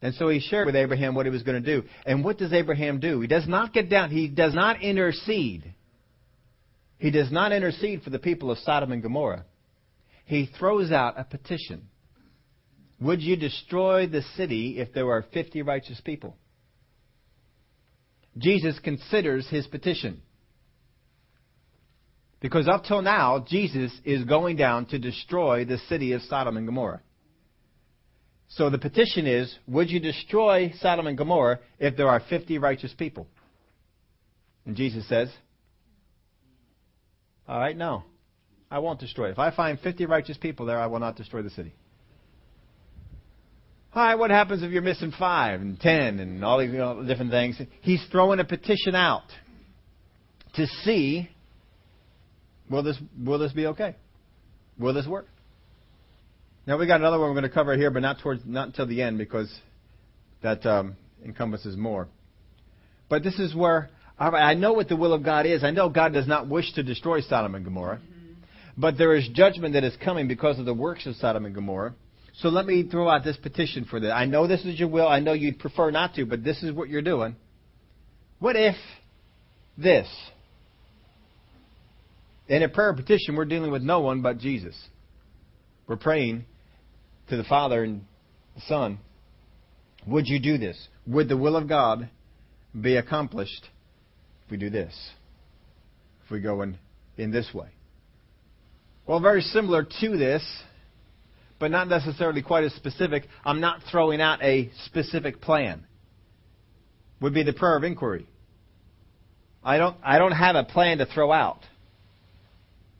[0.00, 1.86] And so he shared with Abraham what he was going to do.
[2.06, 3.20] And what does Abraham do?
[3.20, 4.10] He does not get down.
[4.10, 5.74] He does not intercede.
[6.98, 9.44] He does not intercede for the people of Sodom and Gomorrah.
[10.24, 11.88] He throws out a petition.
[13.00, 16.36] Would you destroy the city if there were 50 righteous people?
[18.36, 20.22] Jesus considers his petition.
[22.40, 26.66] Because up till now, Jesus is going down to destroy the city of Sodom and
[26.66, 27.00] Gomorrah.
[28.48, 32.94] So the petition is, would you destroy Sodom and Gomorrah if there are 50 righteous
[32.96, 33.26] people?
[34.64, 35.30] And Jesus says,
[37.46, 38.04] all right, no.
[38.70, 39.32] I won't destroy it.
[39.32, 41.72] If I find 50 righteous people there, I will not destroy the city.
[43.94, 47.02] All right, what happens if you're missing five and ten and all these you know,
[47.02, 47.60] different things?
[47.80, 49.24] He's throwing a petition out
[50.54, 51.30] to see
[52.70, 53.96] will this will this be okay?
[54.78, 55.26] Will this work?
[56.68, 58.86] Now we got another one we're going to cover here, but not towards not until
[58.86, 59.50] the end because
[60.42, 62.08] that um, encompasses more.
[63.08, 65.64] But this is where I know what the will of God is.
[65.64, 68.00] I know God does not wish to destroy Sodom and Gomorrah,
[68.76, 71.94] but there is judgment that is coming because of the works of Sodom and Gomorrah.
[72.40, 74.12] So let me throw out this petition for that.
[74.12, 75.08] I know this is your will.
[75.08, 77.34] I know you'd prefer not to, but this is what you're doing.
[78.40, 78.76] What if
[79.78, 80.06] this?
[82.46, 84.78] In a prayer petition, we're dealing with no one but Jesus.
[85.86, 86.44] We're praying
[87.28, 88.02] to the Father and
[88.54, 88.98] the Son,
[90.06, 90.88] would you do this?
[91.06, 92.08] Would the will of God
[92.78, 93.68] be accomplished
[94.44, 94.94] if we do this?
[96.24, 96.78] If we go in,
[97.16, 97.68] in this way?
[99.06, 100.44] Well, very similar to this,
[101.58, 103.24] but not necessarily quite as specific.
[103.44, 105.84] I'm not throwing out a specific plan.
[107.20, 108.28] Would be the prayer of inquiry.
[109.64, 111.60] I don't, I don't have a plan to throw out.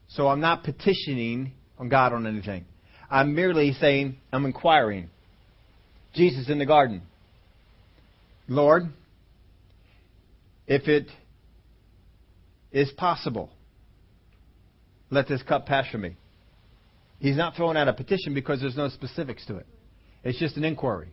[0.08, 2.64] So I'm not petitioning on God on anything.
[3.11, 5.11] I'm merely saying, I'm inquiring.
[6.14, 7.03] Jesus in the garden.
[8.49, 8.88] Lord,
[10.66, 11.07] if it
[12.73, 13.51] is possible,
[15.11, 16.16] let this cup pass from me.
[17.21, 19.66] He's not throwing out a petition because there's no specifics to it.
[20.25, 21.09] It's just an inquiry.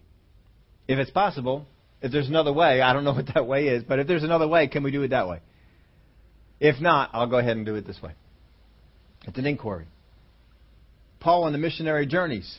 [0.87, 1.65] If it's possible,
[2.01, 4.47] if there's another way, I don't know what that way is, but if there's another
[4.47, 5.39] way, can we do it that way?
[6.59, 8.11] If not, I'll go ahead and do it this way.
[9.27, 9.87] It's an inquiry.
[11.25, 12.55] Paul on the missionary journeys.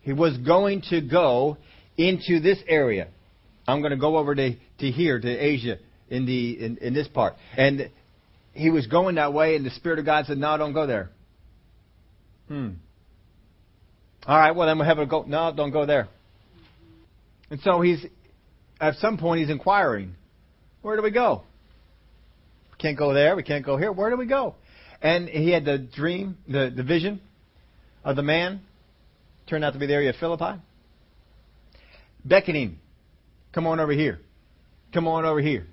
[0.00, 1.58] He was going to go
[1.98, 3.08] into this area.
[3.68, 5.76] I'm going to go over to, to here, to Asia,
[6.08, 7.34] in, the, in, in this part.
[7.54, 7.90] And
[8.54, 11.10] he was going that way, and the Spirit of God said, No, don't go there.
[12.48, 12.70] Hmm.
[14.26, 15.24] All right, well, then we'll have a go.
[15.28, 16.08] No, don't go there.
[17.50, 18.02] And so he's,
[18.80, 20.14] at some point, he's inquiring,
[20.80, 21.42] Where do we go?
[22.70, 23.36] We can't go there.
[23.36, 23.92] We can't go here.
[23.92, 24.54] Where do we go?
[25.02, 27.20] And he had the dream, the, the vision
[28.04, 28.60] of the man
[29.48, 30.60] turned out to be the area of Philippi.
[32.24, 32.78] Beckoning,
[33.52, 34.20] come on over here.
[34.92, 35.66] Come on over here.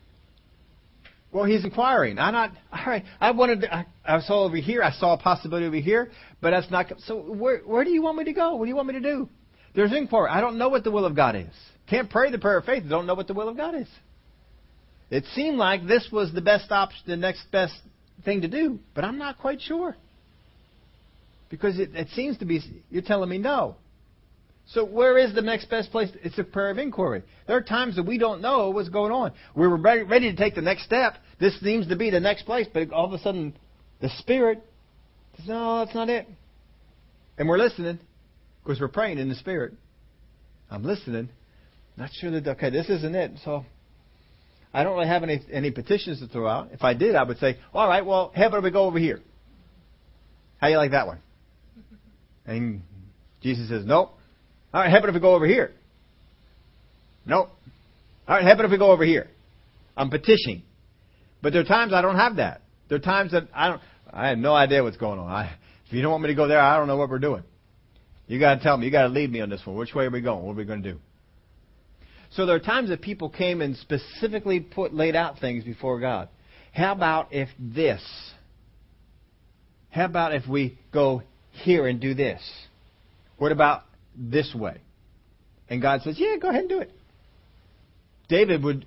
[1.31, 2.17] Well, he's inquiring.
[2.17, 2.51] I'm not.
[2.71, 3.03] All right.
[3.21, 3.61] I wanted.
[3.61, 4.81] To, I, I saw over here.
[4.81, 6.11] I saw a possibility over here,
[6.41, 6.91] but that's not.
[6.99, 8.55] So where where do you want me to go?
[8.55, 9.29] What do you want me to do?
[9.75, 10.29] There's inquiry.
[10.31, 11.53] I don't know what the will of God is.
[11.87, 12.83] Can't pray the prayer of faith.
[12.89, 13.87] Don't know what the will of God is.
[15.11, 17.73] It seemed like this was the best option, the next best
[18.25, 19.95] thing to do, but I'm not quite sure.
[21.49, 23.75] Because it, it seems to be, you're telling me no.
[24.67, 26.09] So where is the next best place?
[26.23, 27.23] It's a prayer of inquiry.
[27.47, 29.31] There are times that we don't know what's going on.
[29.55, 31.15] We were ready to take the next step.
[31.39, 33.57] This seems to be the next place, but all of a sudden,
[33.99, 34.63] the Spirit
[35.37, 36.27] says, no, that's not it.
[37.37, 37.97] And we're listening
[38.63, 39.73] because we're praying in the Spirit.
[40.69, 41.29] I'm listening.
[41.97, 43.31] Not sure that, okay, this isn't it.
[43.43, 43.65] So
[44.71, 46.69] I don't really have any, any petitions to throw out.
[46.73, 49.19] If I did, I would say, all right, well, how about we go over here?
[50.59, 51.19] How you like that one?
[52.49, 52.81] And
[53.41, 54.11] Jesus says, Nope.
[54.73, 55.71] All right, how about if we go over here?
[57.25, 57.49] Nope.
[58.27, 59.27] All right, how about if we go over here?
[59.95, 60.63] I'm petitioning.
[61.41, 62.61] But there are times I don't have that.
[62.87, 63.81] There are times that I don't,
[64.11, 65.29] I have no idea what's going on.
[65.29, 67.43] I, if you don't want me to go there, I don't know what we're doing.
[68.27, 68.85] You got to tell me.
[68.85, 69.75] You got to lead me on this one.
[69.75, 70.43] Which way are we going?
[70.43, 70.99] What are we going to do?
[72.31, 76.29] So there are times that people came and specifically put laid out things before God.
[76.73, 78.01] How about if this?
[79.89, 81.23] How about if we go
[81.59, 82.41] here and do this?
[83.37, 83.83] What about
[84.15, 84.79] this way?
[85.69, 86.91] And God says, Yeah, go ahead and do it.
[88.27, 88.85] David would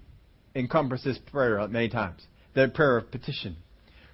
[0.55, 2.23] encompass this prayer many times.
[2.55, 3.57] The prayer of petition.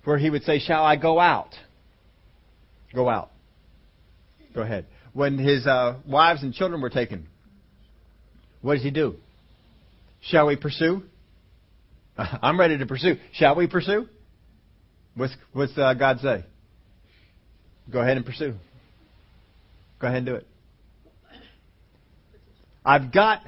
[0.04, 1.54] Where he would say, Shall I go out?
[2.94, 3.30] Go out.
[4.54, 4.86] Go ahead.
[5.12, 7.26] When his uh, wives and children were taken,
[8.62, 9.16] what does he do?
[10.20, 11.02] Shall we pursue?
[12.18, 13.16] I'm ready to pursue.
[13.32, 14.08] Shall we pursue?
[15.14, 16.44] What's, what's uh, God say?
[17.90, 18.55] Go ahead and pursue.
[20.01, 20.46] Go ahead and do it.
[22.85, 23.42] I've got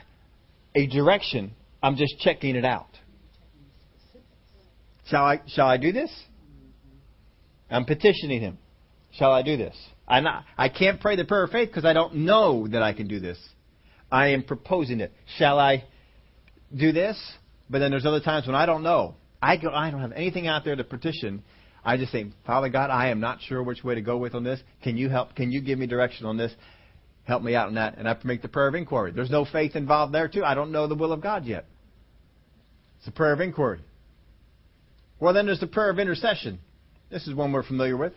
[0.75, 1.53] a direction.
[1.83, 2.89] I'm just checking it out.
[5.07, 6.11] Shall I, shall I do this?
[7.71, 8.59] I'm petitioning him.
[9.13, 9.77] Shall I do this?
[10.07, 12.93] I'm not, I can't pray the prayer of faith because I don't know that I
[12.93, 13.39] can do this.
[14.11, 15.13] I am proposing it.
[15.39, 15.85] Shall I
[16.77, 17.17] do this?
[17.69, 19.15] But then there's other times when I don't know.
[19.41, 21.43] I go, I don't have anything out there to petition.
[21.85, 24.45] I just say, Father God, I am not sure which way to go with on
[24.45, 24.61] this.
[24.83, 25.35] Can you help?
[25.35, 26.53] Can you give me direction on this?
[27.25, 27.97] Help me out on that.
[27.97, 29.13] And I make the prayer of inquiry.
[29.13, 30.45] There's no faith involved there too.
[30.45, 31.65] I don't know the will of God yet.
[32.99, 33.81] It's a prayer of inquiry.
[35.21, 36.59] Well, then there's the prayer of intercession.
[37.11, 38.13] This is one we're familiar with.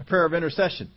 [0.00, 0.90] A prayer of intercession.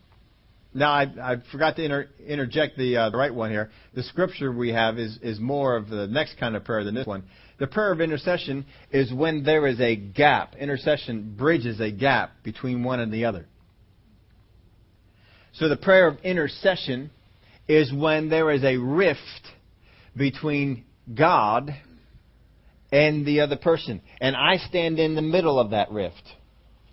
[0.73, 3.71] Now, I, I forgot to inter, interject the, uh, the right one here.
[3.95, 7.07] The scripture we have is, is more of the next kind of prayer than this
[7.07, 7.23] one.
[7.57, 10.55] The prayer of intercession is when there is a gap.
[10.55, 13.47] Intercession bridges a gap between one and the other.
[15.53, 17.09] So the prayer of intercession
[17.67, 19.19] is when there is a rift
[20.15, 21.75] between God
[22.91, 24.01] and the other person.
[24.21, 26.23] And I stand in the middle of that rift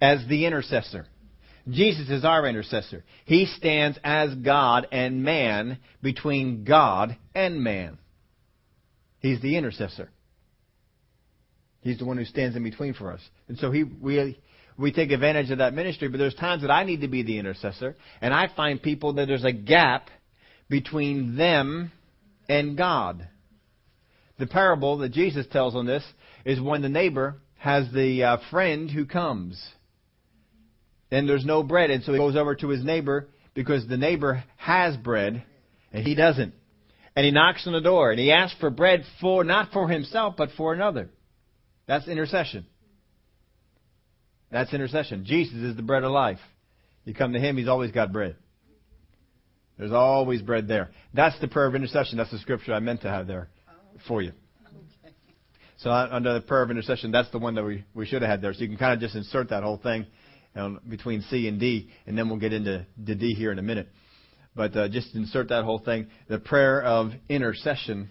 [0.00, 1.06] as the intercessor.
[1.68, 3.05] Jesus is our intercessor.
[3.24, 7.98] He stands as God and man between God and man.
[9.18, 10.11] He's the intercessor.
[11.81, 13.20] He's the one who stands in between for us.
[13.48, 14.38] And so he, we,
[14.79, 17.38] we take advantage of that ministry, but there's times that I need to be the
[17.38, 20.09] intercessor, and I find people that there's a gap
[20.68, 21.92] between them
[22.48, 23.29] and God.
[24.38, 26.05] The parable that Jesus tells on this
[26.44, 29.64] is when the neighbor has the uh, friend who comes
[31.11, 31.90] and there's no bread.
[31.90, 35.42] And so he goes over to his neighbor because the neighbor has bread
[35.92, 36.55] and he doesn't.
[37.14, 40.35] And he knocks on the door and he asks for bread for, not for himself,
[40.37, 41.09] but for another.
[41.87, 42.66] That's intercession.
[44.51, 45.25] That's intercession.
[45.25, 46.38] Jesus is the bread of life.
[47.05, 48.37] You come to him, he's always got bread.
[49.79, 50.90] There's always bread there.
[51.14, 52.19] That's the prayer of intercession.
[52.19, 53.49] That's the scripture I meant to have there
[54.09, 54.33] for you.
[55.79, 58.31] So uh, under the prayer of intercession, that's the one that we, we should have
[58.31, 58.55] had there.
[58.55, 60.07] So you can kind of just insert that whole thing
[60.88, 63.88] between C and D, and then we'll get into the D here in a minute.
[64.55, 66.07] But uh, just insert that whole thing.
[66.29, 68.11] The prayer of intercession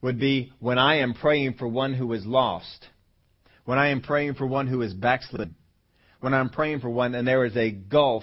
[0.00, 2.86] would be when I am praying for one who is lost,
[3.64, 5.56] when I am praying for one who is backslidden,
[6.20, 8.22] when I'm praying for one and there is a gulf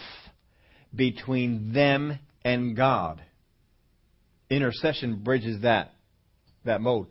[0.95, 3.21] between them and God.
[4.49, 5.91] Intercession bridges that
[6.63, 7.07] that mode.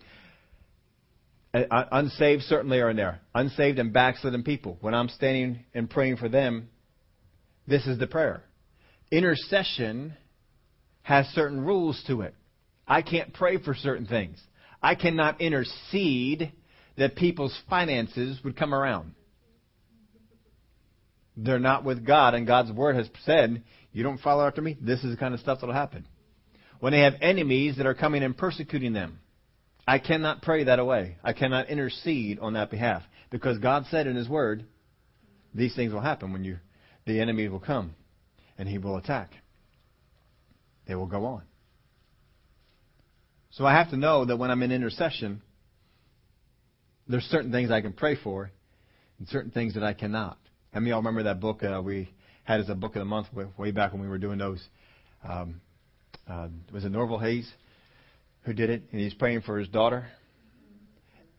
[1.55, 3.21] Uh, unsaved certainly are in there.
[3.35, 4.77] Unsaved and backslidden people.
[4.81, 6.69] When I'm standing and praying for them,
[7.69, 8.43] this is the prayer.
[9.13, 10.15] Intercession
[11.03, 12.35] has certain rules to it.
[12.89, 14.43] I can't pray for certain things.
[14.83, 16.53] I cannot intercede
[16.99, 19.15] that people's finances would come around.
[21.37, 23.63] They're not with God, and God's word has said,
[23.93, 26.07] you don't follow after me, this is the kind of stuff that'll happen.
[26.81, 29.19] When they have enemies that are coming and persecuting them,
[29.87, 31.17] I cannot pray that away.
[31.23, 34.65] I cannot intercede on that behalf because God said in His Word,
[35.55, 36.59] these things will happen when you,
[37.07, 37.95] the enemy will come
[38.59, 39.31] and he will attack.
[40.87, 41.43] They will go on.
[43.51, 45.43] So I have to know that when I'm in intercession,
[47.07, 48.51] there's certain things I can pray for
[49.19, 50.39] and certain things that I cannot.
[50.73, 52.11] Many of y'all remember that book uh, we
[52.43, 54.63] had as a book of the month way back when we were doing those?
[55.27, 55.61] Um,
[56.29, 57.51] uh, was it Norval Hayes?
[58.45, 60.07] Who did it, and he's praying for his daughter.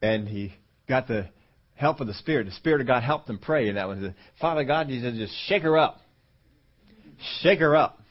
[0.01, 0.53] And he
[0.88, 1.30] got the
[1.76, 2.45] help of the Spirit.
[2.45, 4.88] The Spirit of God helped him pray, and that was the Father God.
[4.88, 6.01] He said, "Just shake her up,
[7.41, 8.01] shake her up."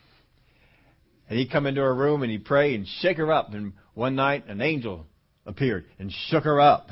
[1.29, 3.51] And he'd come into her room and he'd pray and shake her up.
[3.53, 5.07] And one night, an angel
[5.45, 6.89] appeared and shook her up.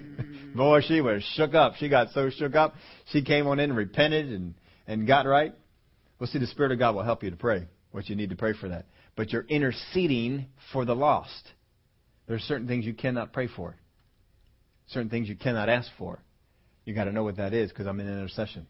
[0.54, 1.74] Boy, she was shook up.
[1.76, 2.74] She got so shook up.
[3.06, 4.54] She came on in and repented and,
[4.86, 5.54] and got right.
[6.18, 8.36] Well, see, the Spirit of God will help you to pray what you need to
[8.36, 8.86] pray for that
[9.16, 11.52] but you're interceding for the lost.
[12.26, 13.76] There are certain things you cannot pray for,
[14.88, 16.20] certain things you cannot ask for.
[16.84, 18.66] You got to know what that is because I'm in intercession.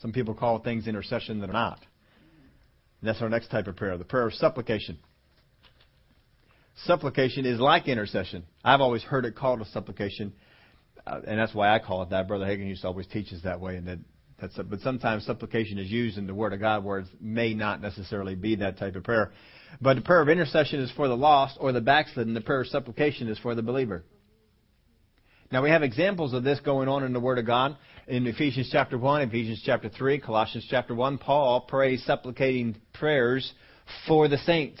[0.00, 1.78] Some people call things intercession that are not.
[3.00, 4.98] And that's our next type of prayer, the prayer of supplication.
[6.84, 8.44] Supplication is like intercession.
[8.64, 10.32] I've always heard it called a supplication,
[11.06, 12.28] uh, and that's why I call it that.
[12.28, 13.98] Brother Hagin used to always teach us that way, and that
[14.40, 17.54] that's a, but sometimes supplication is used in the Word of God where it may
[17.54, 19.32] not necessarily be that type of prayer.
[19.80, 22.34] But the prayer of intercession is for the lost or the backslidden.
[22.34, 24.04] The prayer of supplication is for the believer.
[25.50, 27.76] Now we have examples of this going on in the Word of God
[28.06, 31.18] in Ephesians chapter 1, Ephesians chapter 3, Colossians chapter 1.
[31.18, 33.52] Paul prays supplicating prayers
[34.06, 34.80] for the saints.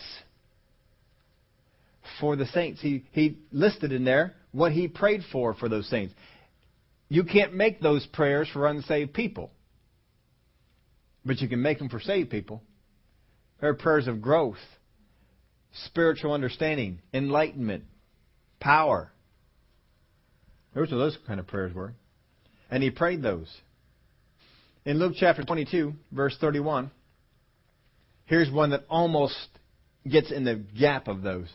[2.20, 2.80] For the saints.
[2.80, 6.14] He, he listed in there what he prayed for for those saints.
[7.08, 9.50] You can't make those prayers for unsaved people,
[11.24, 12.62] but you can make them for saved people.
[13.60, 14.58] They're prayers of growth,
[15.86, 17.84] spiritual understanding, enlightenment,
[18.60, 19.10] power.
[20.74, 21.94] Those are those kind of prayers were.
[22.70, 23.48] And he prayed those.
[24.84, 26.90] In Luke chapter 22, verse 31,
[28.26, 29.48] here's one that almost
[30.08, 31.48] gets in the gap of those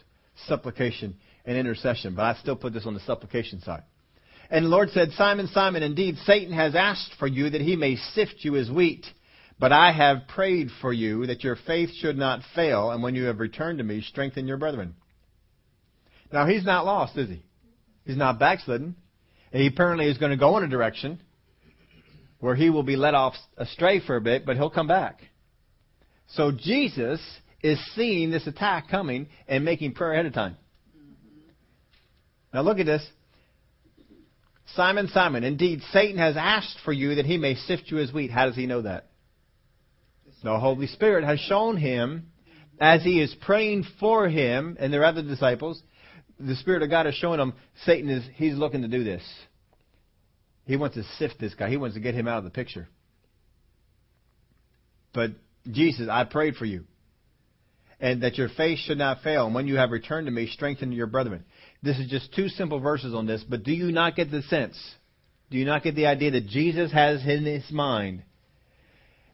[0.48, 3.84] supplication and intercession, but I still put this on the supplication side.
[4.54, 7.96] And the Lord said, Simon, Simon, indeed Satan has asked for you that he may
[7.96, 9.04] sift you as wheat.
[9.60, 13.24] But I have prayed for you that your faith should not fail, and when you
[13.24, 14.94] have returned to me, strengthen your brethren.
[16.32, 17.44] Now, he's not lost, is he?
[18.06, 18.96] He's not backslidden.
[19.52, 21.20] He apparently is going to go in a direction
[22.40, 25.22] where he will be led off astray for a bit, but he'll come back.
[26.28, 27.20] So Jesus
[27.64, 30.58] is seeing this attack coming and making prayer ahead of time.
[32.54, 33.04] Now look at this.
[34.76, 38.32] Simon, Simon, indeed, Satan has asked for you that he may sift you as wheat.
[38.32, 39.10] How does he know that?
[40.44, 42.32] The Holy Spirit has shown him
[42.80, 45.82] as he is praying for him and their other disciples.
[46.40, 47.54] The Spirit of God is showing him
[47.86, 49.24] Satan is he's looking to do this.
[50.66, 51.70] He wants to sift this guy.
[51.70, 52.88] He wants to get him out of the picture.
[55.14, 55.32] But
[55.70, 56.86] Jesus, I prayed for you.
[58.04, 59.46] And that your faith should not fail.
[59.46, 61.46] And when you have returned to me, strengthen your brethren.
[61.82, 64.78] This is just two simple verses on this, but do you not get the sense?
[65.50, 68.24] Do you not get the idea that Jesus has in his mind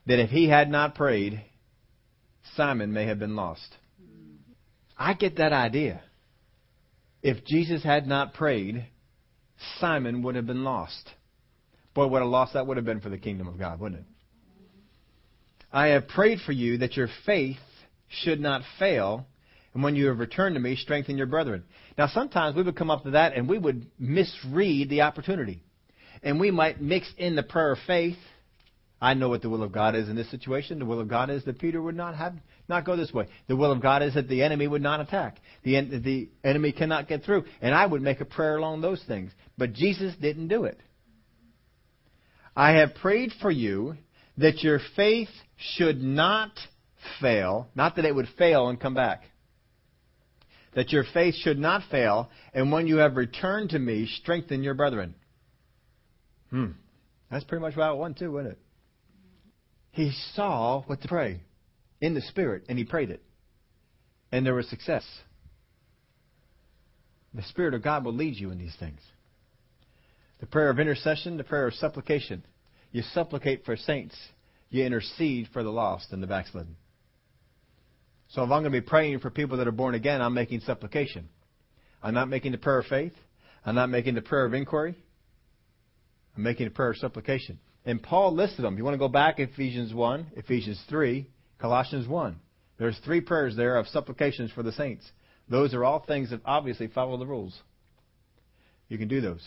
[0.06, 1.44] that if he had not prayed,
[2.56, 3.76] Simon may have been lost?
[4.96, 6.02] I get that idea.
[7.24, 8.86] If Jesus had not prayed,
[9.80, 11.10] Simon would have been lost.
[11.96, 14.08] Boy, what a loss that would have been for the kingdom of God, wouldn't it?
[15.72, 17.58] I have prayed for you that your faith
[18.10, 19.28] should not fail,
[19.74, 21.64] and when you have returned to me, strengthen your brethren.
[21.98, 25.64] Now, sometimes we would come up to that and we would misread the opportunity.
[26.24, 28.18] And we might mix in the prayer of faith.
[29.02, 30.80] I know what the will of God is in this situation.
[30.80, 32.34] The will of God is that Peter would not have
[32.68, 33.28] not go this way.
[33.48, 35.38] The will of God is that the enemy would not attack.
[35.64, 37.46] The, the enemy cannot get through.
[37.62, 39.32] And I would make a prayer along those things.
[39.58, 40.80] But Jesus didn't do it.
[42.56, 43.96] I have prayed for you
[44.38, 45.30] that your faith
[45.76, 46.52] should not
[47.22, 49.24] fail, not that it would fail and come back
[50.74, 54.74] that your faith should not fail, and when you have returned to me, strengthen your
[54.74, 55.16] brethren.
[56.52, 56.72] Hmm.
[57.32, 58.60] That's pretty much what I want too, wasn't it?
[59.92, 61.42] He saw what to pray
[62.00, 63.22] in the Spirit, and he prayed it.
[64.32, 65.04] And there was success.
[67.34, 69.02] The Spirit of God will lead you in these things.
[70.40, 72.44] The prayer of intercession, the prayer of supplication.
[72.92, 74.16] You supplicate for saints.
[74.70, 76.76] You intercede for the lost and the backslidden.
[78.30, 80.62] So if I'm going to be praying for people that are born again, I'm making
[80.62, 81.30] supplication.
[82.02, 83.14] I'm not making the prayer of faith.
[83.66, 84.96] I'm not making the prayer of inquiry.
[86.38, 87.60] I'm making a prayer of supplication.
[87.86, 88.78] And Paul listed them.
[88.78, 91.28] You want to go back Ephesians 1, Ephesians 3,
[91.60, 92.40] Colossians 1.
[92.78, 95.10] There's three prayers there of supplications for the saints.
[95.50, 97.60] Those are all things that obviously follow the rules.
[98.88, 99.46] You can do those.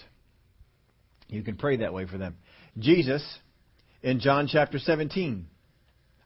[1.28, 2.36] You can pray that way for them.
[2.78, 3.24] Jesus,
[4.02, 5.46] in John chapter 17,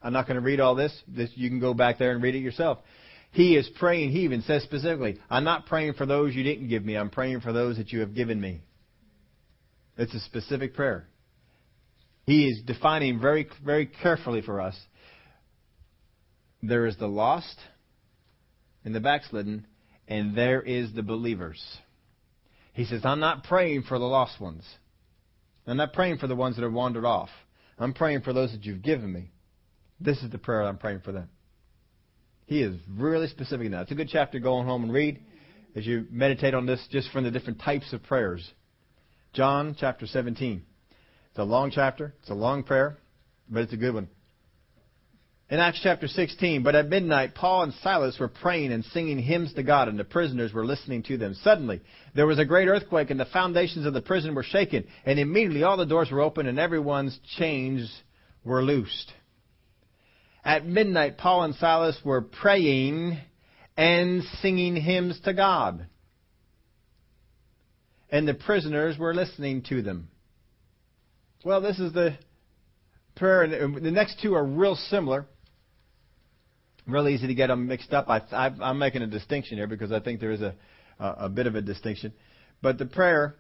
[0.03, 0.97] I'm not going to read all this.
[1.09, 1.31] this.
[1.35, 2.79] You can go back there and read it yourself.
[3.33, 4.13] He is praying.
[4.13, 6.97] He even says specifically, I'm not praying for those you didn't give me.
[6.97, 8.61] I'm praying for those that you have given me.
[9.99, 11.07] It's a specific prayer.
[12.25, 14.77] He is defining very, very carefully for us.
[16.63, 17.57] There is the lost
[18.85, 19.67] and the backslidden,
[20.09, 21.63] and there is the believers.
[22.73, 24.65] He says, I'm not praying for the lost ones.
[25.67, 27.31] I'm not praying for the ones that have wandered off.
[27.79, 29.31] I'm praying for those that you've given me.
[30.01, 31.29] This is the prayer I'm praying for them.
[32.47, 33.83] He is really specific in that.
[33.83, 35.21] It's a good chapter to go home and read
[35.75, 38.49] as you meditate on this just from the different types of prayers.
[39.33, 40.63] John chapter 17.
[41.31, 42.97] It's a long chapter, it's a long prayer,
[43.51, 44.09] but it's a good one.
[45.49, 49.53] In Acts chapter 16, but at midnight, Paul and Silas were praying and singing hymns
[49.55, 51.35] to God, and the prisoners were listening to them.
[51.35, 51.83] Suddenly,
[52.17, 55.63] there was a great earthquake, and the foundations of the prison were shaken, and immediately
[55.63, 57.93] all the doors were opened, and everyone's chains
[58.45, 59.13] were loosed.
[60.47, 63.19] At midnight, Paul and Silas were praying
[63.77, 65.87] and singing hymns to God,
[68.09, 70.09] and the prisoners were listening to them.
[71.45, 72.17] Well, this is the
[73.17, 75.27] prayer, and uh, the next two are real similar
[76.87, 78.09] real easy to get them mixed up.
[78.09, 80.55] I, I, am making a distinction here because I think there is a,
[81.01, 82.13] a, a bit of a distinction.
[82.63, 83.35] But the prayer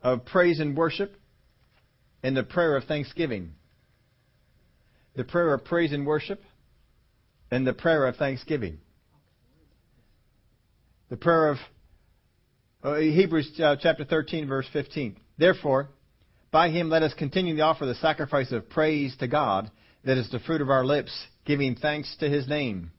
[0.00, 1.14] of praise and worship
[2.22, 3.52] and the prayer of thanksgiving.
[5.16, 6.42] The prayer of praise and worship
[7.50, 8.78] and the prayer of thanksgiving.
[11.08, 11.58] The prayer of
[12.82, 15.16] uh, Hebrews uh, chapter 13, verse 15.
[15.38, 15.88] Therefore,
[16.50, 19.70] by him let us continue to offer the sacrifice of praise to God,
[20.04, 21.12] that is the fruit of our lips
[21.44, 22.90] giving thanks to his name.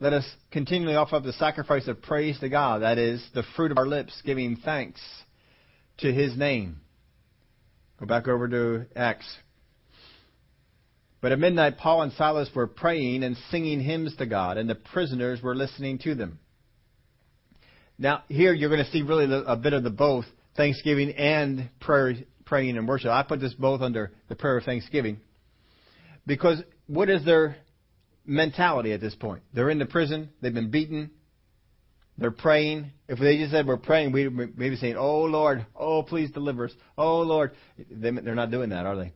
[0.00, 3.72] Let us continually offer up the sacrifice of praise to God, that is, the fruit
[3.72, 5.00] of our lips, giving thanks
[5.98, 6.80] to his name.
[7.98, 9.26] Go back over to Acts.
[11.20, 14.76] But at midnight, Paul and Silas were praying and singing hymns to God, and the
[14.76, 16.38] prisoners were listening to them.
[17.98, 20.24] Now, here you're going to see really a bit of the both
[20.56, 22.14] thanksgiving and prayer,
[22.44, 23.10] praying and worship.
[23.10, 25.18] I put this both under the prayer of thanksgiving
[26.26, 27.56] because what is their
[28.24, 29.42] mentality at this point?
[29.52, 30.30] They're in the prison.
[30.40, 31.10] They've been beaten.
[32.18, 32.92] They're praying.
[33.08, 36.72] If they just said we're praying, we'd maybe saying, "Oh Lord, oh please deliver us,
[36.96, 37.52] oh Lord."
[37.90, 39.12] They're not doing that, are they?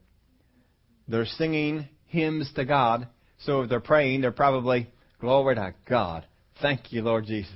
[1.07, 3.07] They're singing hymns to God.
[3.39, 4.89] So if they're praying, they're probably,
[5.19, 6.25] "Glory to God,
[6.61, 7.53] thank you, Lord Jesus."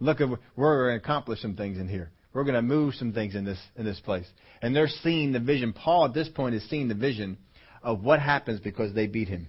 [0.00, 2.10] Look, we're going to accomplish some things in here.
[2.32, 4.26] We're going to move some things in this in this place,
[4.62, 5.72] and they're seeing the vision.
[5.72, 7.38] Paul at this point is seeing the vision
[7.82, 9.48] of what happens because they beat him.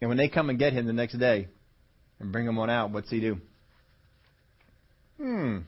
[0.00, 1.48] And when they come and get him the next day
[2.18, 3.38] and bring him on out, what's he do?
[5.18, 5.58] Hmm.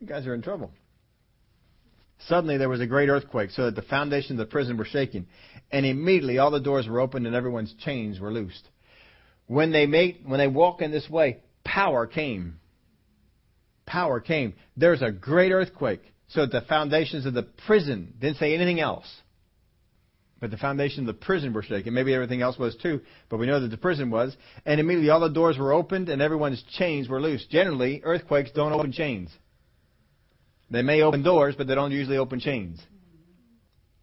[0.00, 0.70] You guys are in trouble.
[2.26, 5.26] Suddenly there was a great earthquake, so that the foundations of the prison were shaking.
[5.70, 8.68] And immediately all the doors were opened and everyone's chains were loosed.
[9.46, 12.58] When they made, when they walk in this way, power came.
[13.86, 14.54] Power came.
[14.76, 19.06] There's a great earthquake, so that the foundations of the prison didn't say anything else.
[20.40, 21.94] But the foundation of the prison were shaken.
[21.94, 24.36] Maybe everything else was too, but we know that the prison was.
[24.64, 27.44] And immediately all the doors were opened and everyone's chains were loose.
[27.46, 29.30] Generally, earthquakes don't open chains.
[30.70, 32.80] They may open doors, but they don't usually open chains.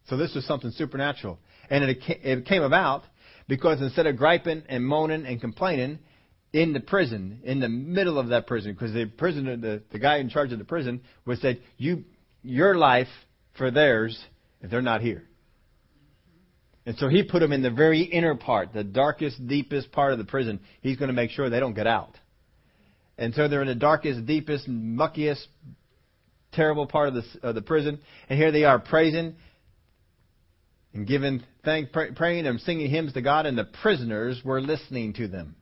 [0.08, 1.40] So this was something supernatural.
[1.70, 3.04] And it came about
[3.48, 6.00] because instead of griping and moaning and complaining
[6.54, 10.18] in the prison, in the middle of that prison, because the prisoner, the, the guy
[10.18, 12.04] in charge of the prison, was said, "You,
[12.44, 13.10] your life
[13.58, 14.18] for theirs,
[14.62, 15.24] if they're not here."
[16.86, 20.20] And so he put them in the very inner part, the darkest, deepest part of
[20.20, 20.60] the prison.
[20.82, 22.16] He's going to make sure they don't get out.
[23.18, 25.48] And so they're in the darkest, deepest, muckiest,
[26.56, 28.00] terrible part of the, of the prison.
[28.30, 29.36] And here they are praising
[30.94, 35.14] and giving thank, pray, praying and singing hymns to God, and the prisoners were listening
[35.14, 35.56] to them.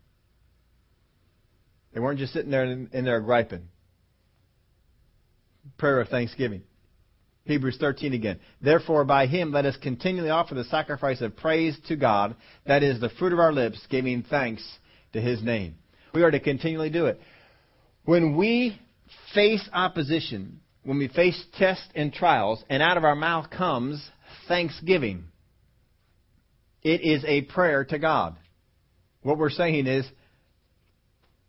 [1.93, 3.67] They weren't just sitting there in, in there griping.
[5.77, 6.63] Prayer of thanksgiving.
[7.45, 8.39] Hebrews 13 again.
[8.61, 12.35] Therefore, by him let us continually offer the sacrifice of praise to God,
[12.65, 14.65] that is the fruit of our lips, giving thanks
[15.11, 15.75] to his name.
[16.13, 17.19] We are to continually do it.
[18.05, 18.79] When we
[19.33, 24.05] face opposition, when we face tests and trials, and out of our mouth comes
[24.47, 25.25] thanksgiving,
[26.81, 28.35] it is a prayer to God.
[29.21, 30.05] What we're saying is,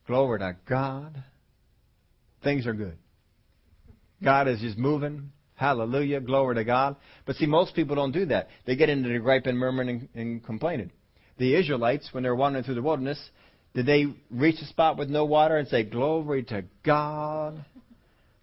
[0.07, 1.23] Glory to God.
[2.43, 2.99] Things are good.
[4.23, 5.33] God is just moving.
[5.55, 6.21] Hallelujah.
[6.21, 6.97] Glory to God.
[7.27, 8.49] But see, most people don't do that.
[8.67, 10.91] They get into the gripe and murmuring and, and complaining.
[11.39, 13.19] The Israelites, when they're wandering through the wilderness,
[13.75, 17.65] did they reach a spot with no water and say, Glory to God?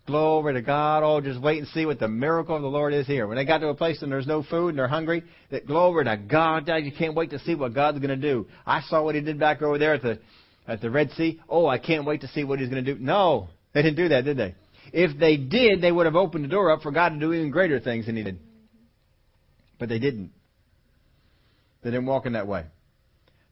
[0.07, 1.03] Glory to God.
[1.03, 3.27] Oh, just wait and see what the miracle of the Lord is here.
[3.27, 6.05] When they got to a place and there's no food and they're hungry, that glory
[6.05, 6.67] to God.
[6.67, 8.47] You can't wait to see what God's going to do.
[8.65, 10.19] I saw what He did back over there at the
[10.67, 11.39] at the Red Sea.
[11.47, 12.99] Oh, I can't wait to see what He's going to do.
[12.99, 14.55] No, they didn't do that, did they?
[14.91, 17.51] If they did, they would have opened the door up for God to do even
[17.51, 18.39] greater things than He did.
[19.79, 20.31] But they didn't.
[21.83, 22.65] They didn't walk in that way.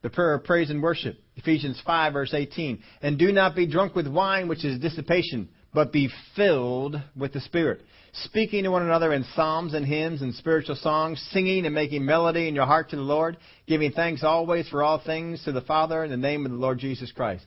[0.01, 2.81] The prayer of praise and worship, Ephesians 5, verse 18.
[3.01, 7.41] And do not be drunk with wine, which is dissipation, but be filled with the
[7.41, 7.81] Spirit,
[8.23, 12.47] speaking to one another in psalms and hymns and spiritual songs, singing and making melody
[12.47, 16.03] in your heart to the Lord, giving thanks always for all things to the Father
[16.03, 17.45] in the name of the Lord Jesus Christ.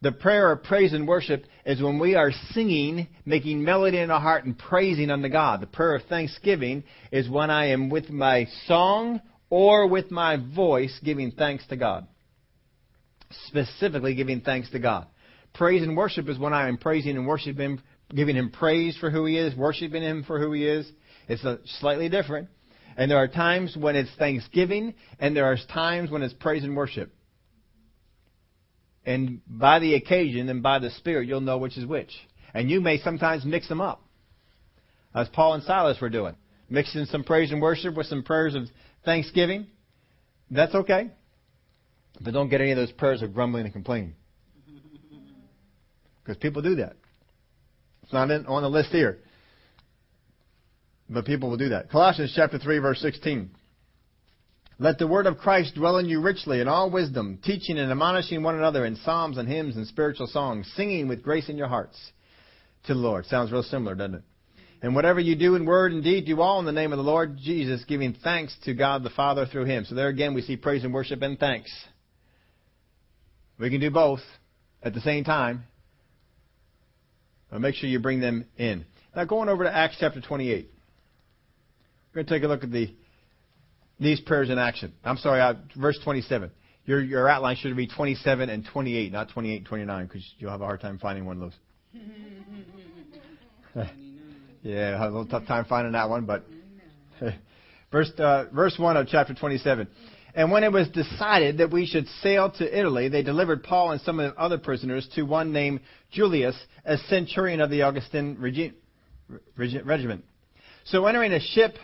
[0.00, 4.20] The prayer of praise and worship is when we are singing, making melody in our
[4.20, 5.60] heart and praising unto God.
[5.60, 9.20] The prayer of thanksgiving is when I am with my song
[9.50, 12.06] or with my voice giving thanks to God.
[13.46, 15.08] Specifically giving thanks to God.
[15.58, 17.82] Praise and worship is when I am praising and worshiping
[18.14, 20.90] giving Him praise for who He is, worshiping Him for who He is.
[21.28, 21.44] It's
[21.80, 22.48] slightly different.
[22.96, 26.76] And there are times when it's thanksgiving, and there are times when it's praise and
[26.76, 27.12] worship.
[29.04, 32.12] And by the occasion and by the Spirit, you'll know which is which.
[32.54, 34.02] And you may sometimes mix them up,
[35.14, 36.36] as Paul and Silas were doing,
[36.70, 38.64] mixing some praise and worship with some prayers of
[39.04, 39.66] thanksgiving.
[40.50, 41.10] That's okay.
[42.20, 44.14] But don't get any of those prayers of grumbling and complaining.
[46.28, 46.92] Because people do that.
[48.02, 49.16] It's not in, on the list here.
[51.08, 51.90] But people will do that.
[51.90, 53.48] Colossians chapter 3 verse 16.
[54.78, 58.42] Let the word of Christ dwell in you richly in all wisdom, teaching and admonishing
[58.42, 61.98] one another in psalms and hymns and spiritual songs, singing with grace in your hearts
[62.84, 63.24] to the Lord.
[63.24, 64.22] Sounds real similar, doesn't it?
[64.82, 67.02] And whatever you do in word and deed, do all in the name of the
[67.04, 69.86] Lord Jesus, giving thanks to God the Father through him.
[69.86, 71.70] So there again we see praise and worship and thanks.
[73.58, 74.20] We can do both
[74.82, 75.64] at the same time.
[77.52, 78.84] Make sure you bring them in.
[79.16, 80.70] Now going over to Acts chapter 28.
[82.14, 82.94] We're going to take a look at the
[84.00, 84.92] these prayers in action.
[85.04, 86.50] I'm sorry, uh, verse 27.
[86.84, 90.60] Your, your outline should be 27 and 28, not 28 and 29, because you'll have
[90.60, 91.52] a hard time finding one of those.
[94.62, 96.44] yeah, have a little tough time finding that one, but
[97.92, 99.88] verse uh, verse 1 of chapter 27.
[100.38, 104.00] And when it was decided that we should sail to Italy, they delivered Paul and
[104.02, 105.80] some of the other prisoners to one named
[106.12, 108.38] Julius, a centurion of the Augustan
[109.56, 110.24] regiment.
[110.84, 111.74] So entering a ship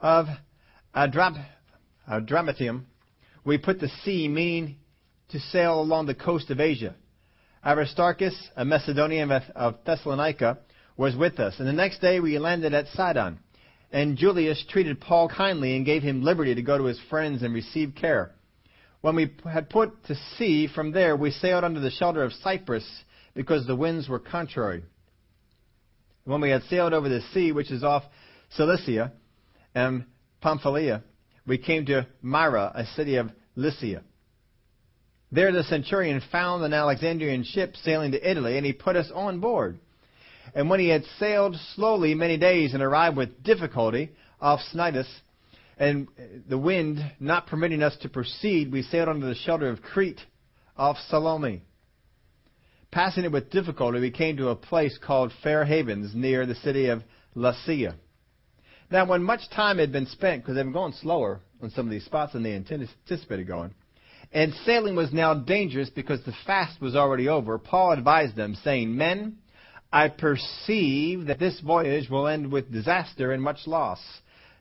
[0.00, 0.24] of
[0.96, 2.84] Adramyttium,
[3.44, 4.76] we put to sea, meaning
[5.28, 6.94] to sail along the coast of Asia.
[7.62, 10.60] Aristarchus, a Macedonian of Thessalonica,
[10.96, 11.56] was with us.
[11.58, 13.38] And the next day we landed at Sidon.
[13.92, 17.54] And Julius treated Paul kindly and gave him liberty to go to his friends and
[17.54, 18.32] receive care.
[19.00, 22.84] When we had put to sea from there, we sailed under the shelter of Cyprus
[23.34, 24.82] because the winds were contrary.
[26.24, 28.02] When we had sailed over the sea, which is off
[28.56, 29.12] Cilicia
[29.74, 30.04] and
[30.40, 31.04] Pamphylia,
[31.46, 34.02] we came to Myra, a city of Lycia.
[35.30, 39.38] There the centurion found an Alexandrian ship sailing to Italy, and he put us on
[39.40, 39.78] board.
[40.54, 45.08] And when he had sailed slowly many days and arrived with difficulty off Cnidus,
[45.78, 46.08] and
[46.48, 50.20] the wind not permitting us to proceed, we sailed under the shelter of Crete
[50.76, 51.62] off Salmone.
[52.90, 56.88] Passing it with difficulty, we came to a place called Fair Havens near the city
[56.88, 57.02] of
[57.34, 57.94] Lasea.
[58.90, 61.90] Now, when much time had been spent, because they've been going slower on some of
[61.90, 63.74] these spots than they anticipated going,
[64.32, 68.96] and sailing was now dangerous because the fast was already over, Paul advised them, saying,
[68.96, 69.38] Men,
[69.92, 74.00] I perceive that this voyage will end with disaster and much loss,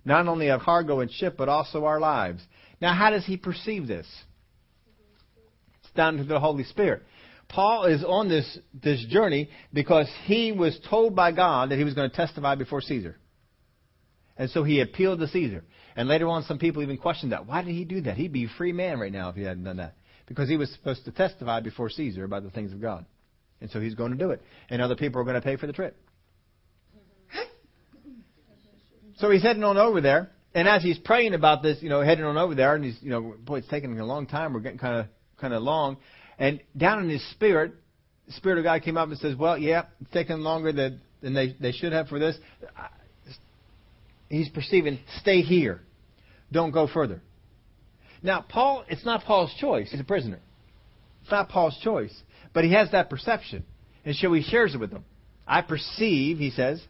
[0.04, 2.42] not only of cargo and ship, but also our lives.
[2.82, 4.08] Now, how does he perceive this?
[5.84, 7.04] It's down to the Holy Spirit.
[7.48, 11.94] Paul is on this, this journey because he was told by God that he was
[11.94, 13.18] going to testify before Caesar.
[14.38, 15.64] And so he appealed to Caesar.
[15.96, 17.46] And later on, some people even questioned that.
[17.46, 18.18] Why did he do that?
[18.18, 19.96] He'd be a free man right now if he hadn't done that.
[20.28, 23.06] Because he was supposed to testify before Caesar about the things of God.
[23.66, 24.42] And so he's going to do it.
[24.70, 25.98] And other people are going to pay for the trip.
[29.18, 30.32] So he's heading on over there.
[30.54, 33.10] And as he's praying about this, you know, heading on over there, and he's, you
[33.10, 34.54] know, boy, it's taking a long time.
[34.54, 35.06] We're getting kind of,
[35.40, 35.98] kind of long.
[36.38, 37.74] And down in his spirit,
[38.28, 41.34] the Spirit of God came up and says, well, yeah, it's taking longer than, than
[41.34, 42.38] they, they should have for this
[44.30, 45.82] he's perceiving, stay here.
[46.52, 47.22] Don't go further.
[48.22, 49.92] Now, Paul, it's not Paul's choice.
[49.92, 50.40] He's a prisoner.
[51.22, 52.14] It's not Paul's choice.
[52.56, 53.66] But he has that perception.
[54.06, 55.04] And so he shares it with them.
[55.46, 56.82] I perceive, he says,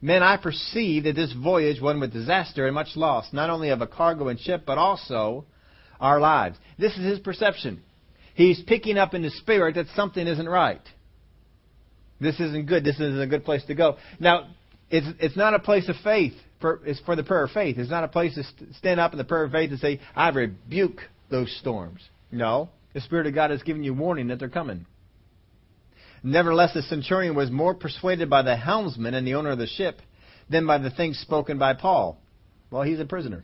[0.00, 3.82] men, I perceive that this voyage went with disaster and much loss, not only of
[3.82, 5.44] a cargo and ship, but also
[6.00, 6.56] our lives.
[6.78, 7.82] This is his perception.
[8.34, 10.80] He's picking up in the spirit that something isn't right.
[12.20, 12.84] This isn't good.
[12.84, 13.96] This isn't a good place to go.
[14.20, 14.48] Now,
[14.88, 17.76] it's, it's not a place of faith for, it's for the prayer of faith.
[17.76, 18.44] It's not a place to
[18.74, 22.00] stand up in the prayer of faith and say, I rebuke those storms.
[22.30, 22.68] No.
[22.94, 24.86] The Spirit of God has given you warning that they're coming.
[26.28, 30.00] Nevertheless, the centurion was more persuaded by the helmsman and the owner of the ship
[30.50, 32.18] than by the things spoken by Paul.
[32.70, 33.42] Well, he's a prisoner.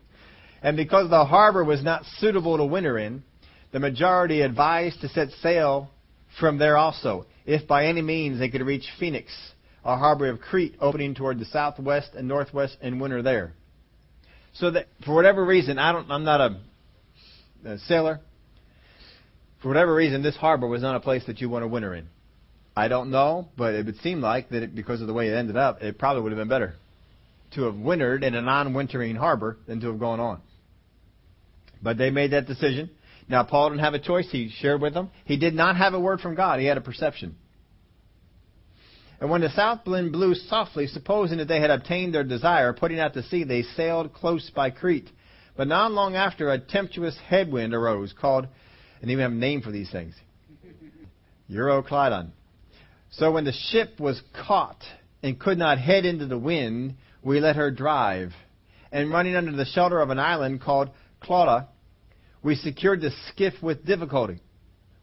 [0.62, 3.24] and because the harbor was not suitable to winter in,
[3.72, 5.90] the majority advised to set sail
[6.38, 9.32] from there also, if by any means they could reach Phoenix
[9.84, 13.52] a harbor of Crete opening toward the southwest and northwest and winter there.
[14.54, 16.60] So that for whatever reason, I don't, I'm not a,
[17.64, 18.20] a sailor.
[19.64, 22.06] For whatever reason, this harbor was not a place that you want to winter in.
[22.76, 25.34] I don't know, but it would seem like that it, because of the way it
[25.34, 26.74] ended up, it probably would have been better
[27.54, 30.42] to have wintered in a non-wintering harbor than to have gone on.
[31.82, 32.90] But they made that decision.
[33.26, 34.28] Now Paul didn't have a choice.
[34.30, 35.08] He shared with them.
[35.24, 36.60] He did not have a word from God.
[36.60, 37.34] He had a perception.
[39.18, 43.00] And when the south wind blew softly, supposing that they had obtained their desire, putting
[43.00, 45.08] out to sea, they sailed close by Crete.
[45.56, 48.46] But not long after, a tempestuous headwind arose, called,
[49.00, 50.14] and even have a name for these things,
[51.50, 52.30] Euroclydon.
[53.10, 54.82] So when the ship was caught
[55.22, 58.32] and could not head into the wind, we let her drive.
[58.90, 60.90] And running under the shelter of an island called
[61.22, 61.68] Clauda,
[62.42, 64.40] we secured the skiff with difficulty.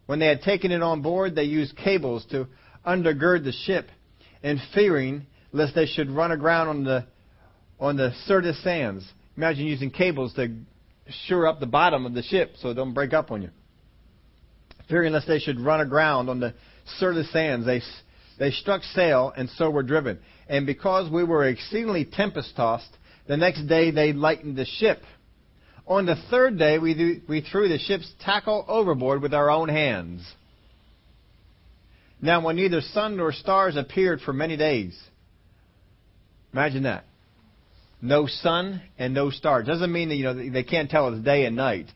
[0.05, 2.47] When they had taken it on board, they used cables to
[2.85, 3.89] undergird the ship,
[4.43, 7.05] and fearing lest they should run aground on the
[7.79, 9.03] on the Syrtis sands.
[9.35, 10.55] Imagine using cables to
[11.27, 13.49] shore up the bottom of the ship so it don't break up on you.
[14.91, 16.53] Fearing lest they should run aground on the
[16.99, 17.81] Syrtis sands, they
[18.37, 20.19] they struck sail and so were driven.
[20.49, 22.89] And because we were exceedingly tempest tossed,
[23.27, 25.01] the next day they lightened the ship.
[25.87, 30.25] On the third day, we, we threw the ship's tackle overboard with our own hands.
[32.21, 34.99] Now, when neither sun nor stars appeared for many days,
[36.51, 37.05] imagine that.
[38.01, 39.67] No sun and no stars.
[39.67, 41.87] Doesn't mean that you know they can't tell it's day and night.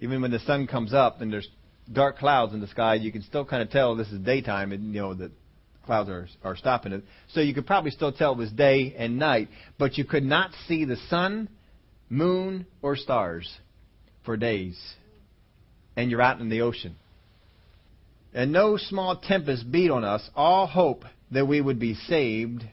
[0.00, 1.48] Even when the sun comes up and there's
[1.92, 4.94] dark clouds in the sky, you can still kind of tell this is daytime, and
[4.94, 5.30] you know that
[5.84, 7.04] clouds are, are stopping it.
[7.32, 10.50] So you could probably still tell it was day and night, but you could not
[10.66, 11.48] see the sun,
[12.08, 13.50] moon, or stars
[14.24, 14.78] for days.
[15.96, 16.96] And you're out in the ocean.
[18.32, 20.28] And no small tempest beat on us.
[20.34, 22.64] All hope that we would be saved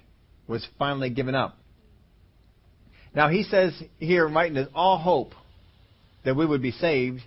[0.47, 1.57] was finally given up.
[3.13, 5.33] Now he says here, writing this, all hope
[6.23, 7.21] that we would be saved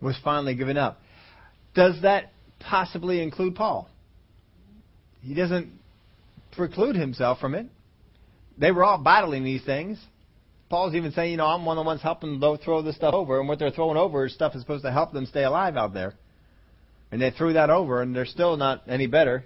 [0.00, 1.00] was finally given up.
[1.74, 3.88] Does that possibly include Paul?
[5.22, 5.70] He doesn't
[6.52, 7.66] preclude himself from it.
[8.58, 9.98] They were all battling these things.
[10.68, 13.14] Paul's even saying, you know, I'm one of the ones helping them throw this stuff
[13.14, 15.76] over, and what they're throwing over is stuff that's supposed to help them stay alive
[15.76, 16.14] out there.
[17.12, 19.44] And they threw that over, and they're still not any better.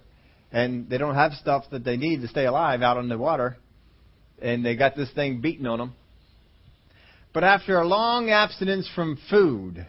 [0.50, 3.56] And they don't have stuff that they need to stay alive out on the water.
[4.40, 5.94] And they got this thing beaten on them.
[7.32, 9.86] But after a long abstinence from food,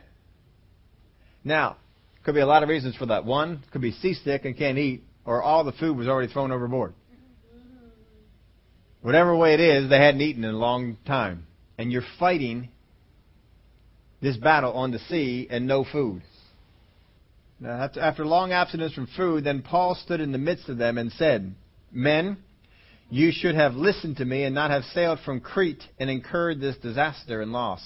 [1.44, 1.78] now,
[2.24, 3.26] could be a lot of reasons for that.
[3.26, 6.94] One, could be seasick and can't eat or all the food was already thrown overboard.
[9.02, 11.48] Whatever way it is, they hadn't eaten in a long time.
[11.78, 12.70] And you're fighting
[14.22, 16.22] this battle on the sea and no food.
[17.60, 21.12] Now, after long abstinence from food, then Paul stood in the midst of them and
[21.14, 21.54] said,
[21.92, 22.38] Men,
[23.10, 26.78] you should have listened to me and not have sailed from Crete and incurred this
[26.78, 27.82] disaster and loss.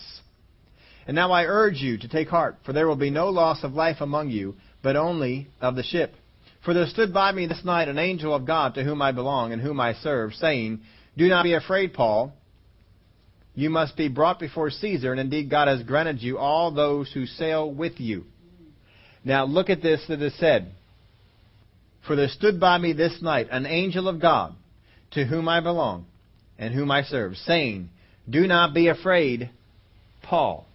[1.07, 3.73] And now I urge you to take heart, for there will be no loss of
[3.73, 6.13] life among you, but only of the ship.
[6.63, 9.53] For there stood by me this night an angel of God to whom I belong
[9.53, 10.81] and whom I serve, saying,
[11.15, 12.33] Do not be afraid, Paul.
[13.53, 17.25] You must be brought before Caesar, and indeed God has granted you all those who
[17.25, 18.25] sail with you.
[19.23, 20.71] Now look at this that is said.
[22.05, 24.53] For there stood by me this night an angel of God,
[25.11, 26.05] to whom I belong
[26.57, 27.89] and whom I serve, saying,
[28.29, 29.49] Do not be afraid,
[30.23, 30.67] Paul.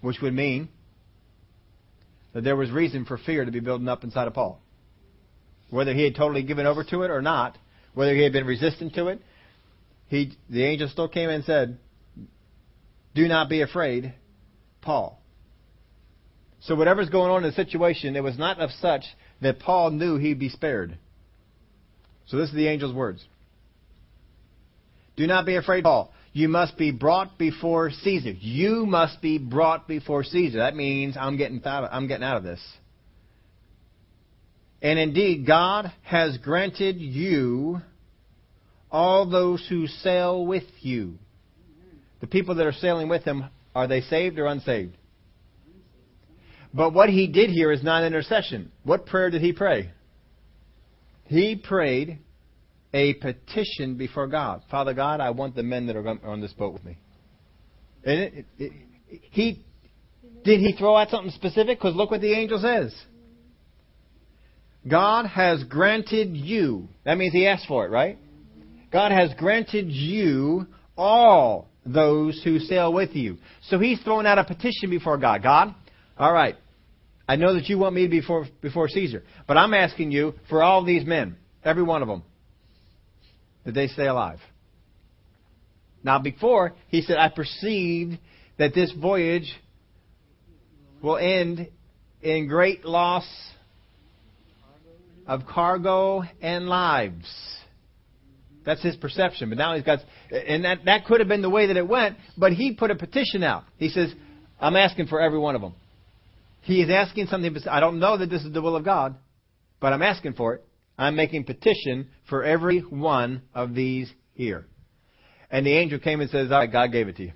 [0.00, 0.68] Which would mean
[2.32, 4.60] that there was reason for fear to be building up inside of Paul.
[5.70, 7.58] Whether he had totally given over to it or not,
[7.94, 9.20] whether he had been resistant to it,
[10.06, 11.78] he, the angel still came and said,
[13.14, 14.14] Do not be afraid,
[14.80, 15.20] Paul.
[16.60, 19.04] So whatever's going on in the situation, it was not of such
[19.40, 20.96] that Paul knew he'd be spared.
[22.26, 23.24] So this is the angel's words.
[25.16, 26.12] Do not be afraid, Paul.
[26.32, 28.30] You must be brought before Caesar.
[28.30, 30.58] You must be brought before Caesar.
[30.58, 32.60] That means I'm getting out, I'm getting out of this.
[34.80, 37.80] And indeed, God has granted you
[38.90, 41.14] all those who sail with you.
[42.20, 44.96] The people that are sailing with him, are they saved or unsaved?
[46.72, 48.70] But what he did here is not intercession.
[48.84, 49.90] What prayer did he pray?
[51.24, 52.18] He prayed
[52.92, 54.62] a petition before God.
[54.70, 56.96] Father God, I want the men that are on this boat with me.
[58.04, 58.72] And it, it,
[59.08, 59.64] it, he
[60.44, 61.78] did he throw out something specific?
[61.78, 62.94] Because look what the angel says.
[64.88, 66.88] God has granted you.
[67.04, 68.16] That means he asked for it, right?
[68.90, 70.66] God has granted you
[70.96, 73.38] all those who sail with you.
[73.64, 75.42] So he's throwing out a petition before God.
[75.42, 75.74] God,
[76.16, 76.56] all right,
[77.28, 80.84] I know that you want me before, before Caesar, but I'm asking you for all
[80.84, 82.22] these men, every one of them
[83.68, 84.38] that they stay alive.
[86.02, 88.18] Now, before, he said, I perceived
[88.56, 89.54] that this voyage
[91.02, 91.68] will end
[92.22, 93.28] in great loss
[95.26, 97.30] of cargo and lives.
[98.64, 99.50] That's his perception.
[99.50, 99.98] But now he's got,
[100.30, 102.94] and that, that could have been the way that it went, but he put a
[102.94, 103.64] petition out.
[103.76, 104.10] He says,
[104.58, 105.74] I'm asking for every one of them.
[106.62, 109.14] He is asking something, I don't know that this is the will of God,
[109.78, 110.64] but I'm asking for it.
[110.98, 114.66] I'm making petition for every one of these here.
[115.50, 117.32] And the angel came and says, right, God gave it to you.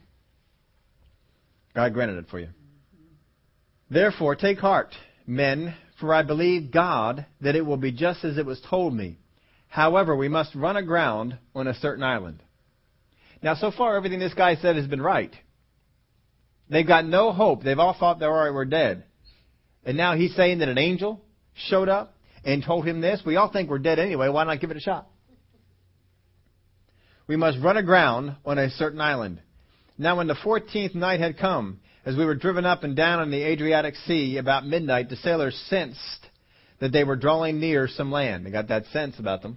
[1.74, 2.48] God granted it for you.
[3.88, 4.94] Therefore, take heart,
[5.26, 9.18] men, for I believe God that it will be just as it was told me.
[9.68, 12.42] However, we must run aground on a certain island.
[13.42, 15.32] Now, so far, everything this guy said has been right.
[16.68, 17.62] They've got no hope.
[17.62, 19.04] They've all thought they were dead.
[19.84, 21.22] And now he's saying that an angel
[21.68, 23.22] showed up and told him this.
[23.24, 24.28] We all think we're dead anyway.
[24.28, 25.08] Why not give it a shot?
[27.26, 29.40] We must run aground on a certain island.
[29.96, 33.30] Now, when the fourteenth night had come, as we were driven up and down on
[33.30, 36.26] the Adriatic Sea about midnight, the sailors sensed
[36.80, 38.44] that they were drawing near some land.
[38.44, 39.56] They got that sense about them.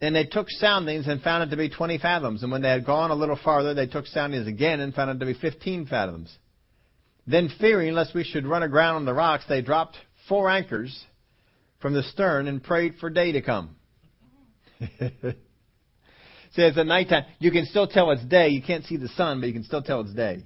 [0.00, 2.42] And they took soundings and found it to be 20 fathoms.
[2.42, 5.18] And when they had gone a little farther, they took soundings again and found it
[5.20, 6.34] to be 15 fathoms.
[7.26, 9.96] Then, fearing lest we should run aground on the rocks, they dropped
[10.28, 11.04] four anchors
[11.80, 13.76] from the stern and prayed for day to come.
[16.56, 17.24] It's at nighttime.
[17.38, 18.48] You can still tell it's day.
[18.48, 20.44] You can't see the sun, but you can still tell it's day.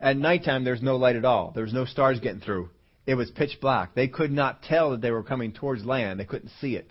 [0.00, 1.52] At nighttime, there's no light at all.
[1.54, 2.70] There's no stars getting through.
[3.06, 3.94] It was pitch black.
[3.94, 6.18] They could not tell that they were coming towards land.
[6.18, 6.90] They couldn't see it.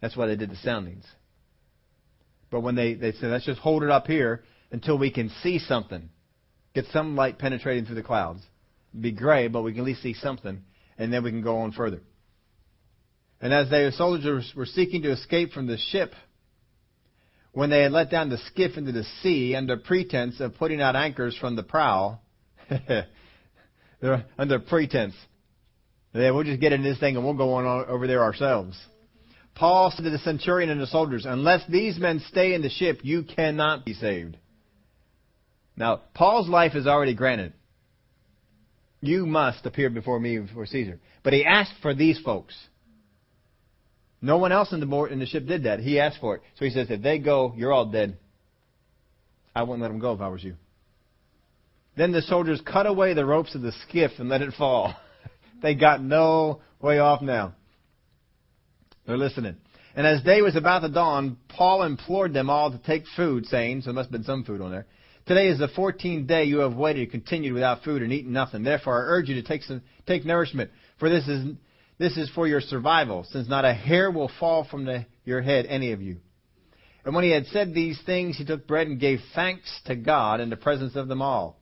[0.00, 1.04] That's why they did the soundings.
[2.50, 5.58] But when they, they said, let's just hold it up here until we can see
[5.58, 6.08] something,
[6.74, 8.40] get some light penetrating through the clouds.
[8.98, 10.62] Be gray, but we can at least see something,
[10.98, 12.00] and then we can go on further.
[13.40, 16.12] And as the soldiers were seeking to escape from the ship,
[17.52, 20.96] when they had let down the skiff into the sea under pretense of putting out
[20.96, 22.20] anchors from the prow,
[24.38, 25.14] under pretense,
[26.12, 28.78] they we'll just get in this thing and we'll go on over there ourselves.
[29.54, 33.00] Paul said to the centurion and the soldiers, Unless these men stay in the ship,
[33.02, 34.36] you cannot be saved.
[35.76, 37.52] Now, Paul's life is already granted.
[39.00, 40.98] You must appear before me before Caesar.
[41.22, 42.54] But he asked for these folks.
[44.22, 45.80] No one else in the board in the ship did that.
[45.80, 46.42] He asked for it.
[46.58, 48.16] So he says, if they go, you're all dead.
[49.54, 50.56] I wouldn't let them go if I was you.
[51.96, 54.94] Then the soldiers cut away the ropes of the skiff and let it fall.
[55.62, 57.54] they got no way off now.
[59.06, 59.56] They're listening.
[59.94, 63.80] And as day was about to dawn, Paul implored them all to take food, saying,
[63.80, 64.86] so there must have been some food on there.
[65.26, 68.62] Today is the fourteenth day you have waited continued without food and eaten nothing.
[68.62, 70.70] Therefore, I urge you to take some, take nourishment,
[71.00, 71.56] for this is
[71.98, 75.66] this is for your survival, since not a hair will fall from the, your head,
[75.66, 76.18] any of you.
[77.04, 80.40] And when he had said these things, he took bread and gave thanks to God
[80.40, 81.58] in the presence of them all.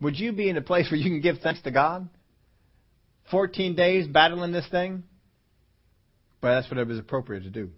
[0.00, 2.08] Would you be in a place where you can give thanks to God?
[3.30, 5.04] 14 days battling this thing?
[6.40, 7.70] But that's what it was appropriate to do.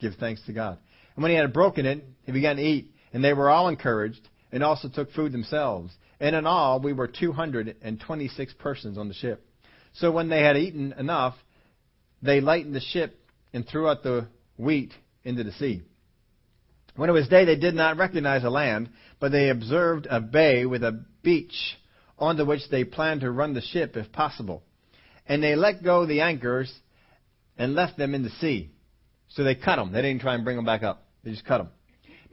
[0.00, 0.78] Give thanks to God.
[1.16, 2.91] And when he had broken it, he began to eat.
[3.12, 5.92] And they were all encouraged and also took food themselves.
[6.20, 9.44] And in all, we were 226 persons on the ship.
[9.94, 11.34] So when they had eaten enough,
[12.22, 13.18] they lightened the ship
[13.52, 14.92] and threw out the wheat
[15.24, 15.82] into the sea.
[16.94, 20.66] When it was day, they did not recognize a land, but they observed a bay
[20.66, 21.78] with a beach
[22.18, 24.62] onto which they planned to run the ship if possible.
[25.26, 26.72] And they let go the anchors
[27.56, 28.70] and left them in the sea.
[29.28, 29.92] So they cut them.
[29.92, 31.06] They didn't try and bring them back up.
[31.24, 31.68] They just cut them.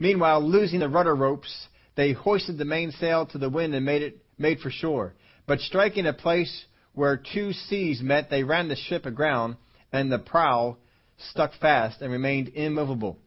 [0.00, 4.16] Meanwhile, losing the rudder ropes, they hoisted the mainsail to the wind and made it
[4.38, 5.14] made for shore.
[5.46, 9.56] But striking a place where two seas met, they ran the ship aground,
[9.92, 10.78] and the prow
[11.30, 13.18] stuck fast and remained immovable.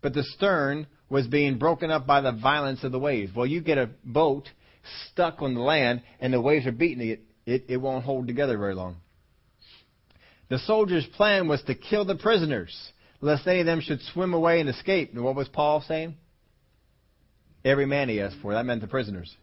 [0.00, 3.34] But the stern was being broken up by the violence of the waves.
[3.34, 4.48] Well, you get a boat
[5.10, 8.56] stuck on the land, and the waves are beating it, it, it won't hold together
[8.56, 8.96] very long.
[10.48, 12.74] The soldiers' plan was to kill the prisoners,
[13.20, 15.12] lest any of them should swim away and escape.
[15.12, 16.16] And what was Paul saying?
[17.64, 18.52] Every man he asked for.
[18.54, 19.34] That meant the prisoners.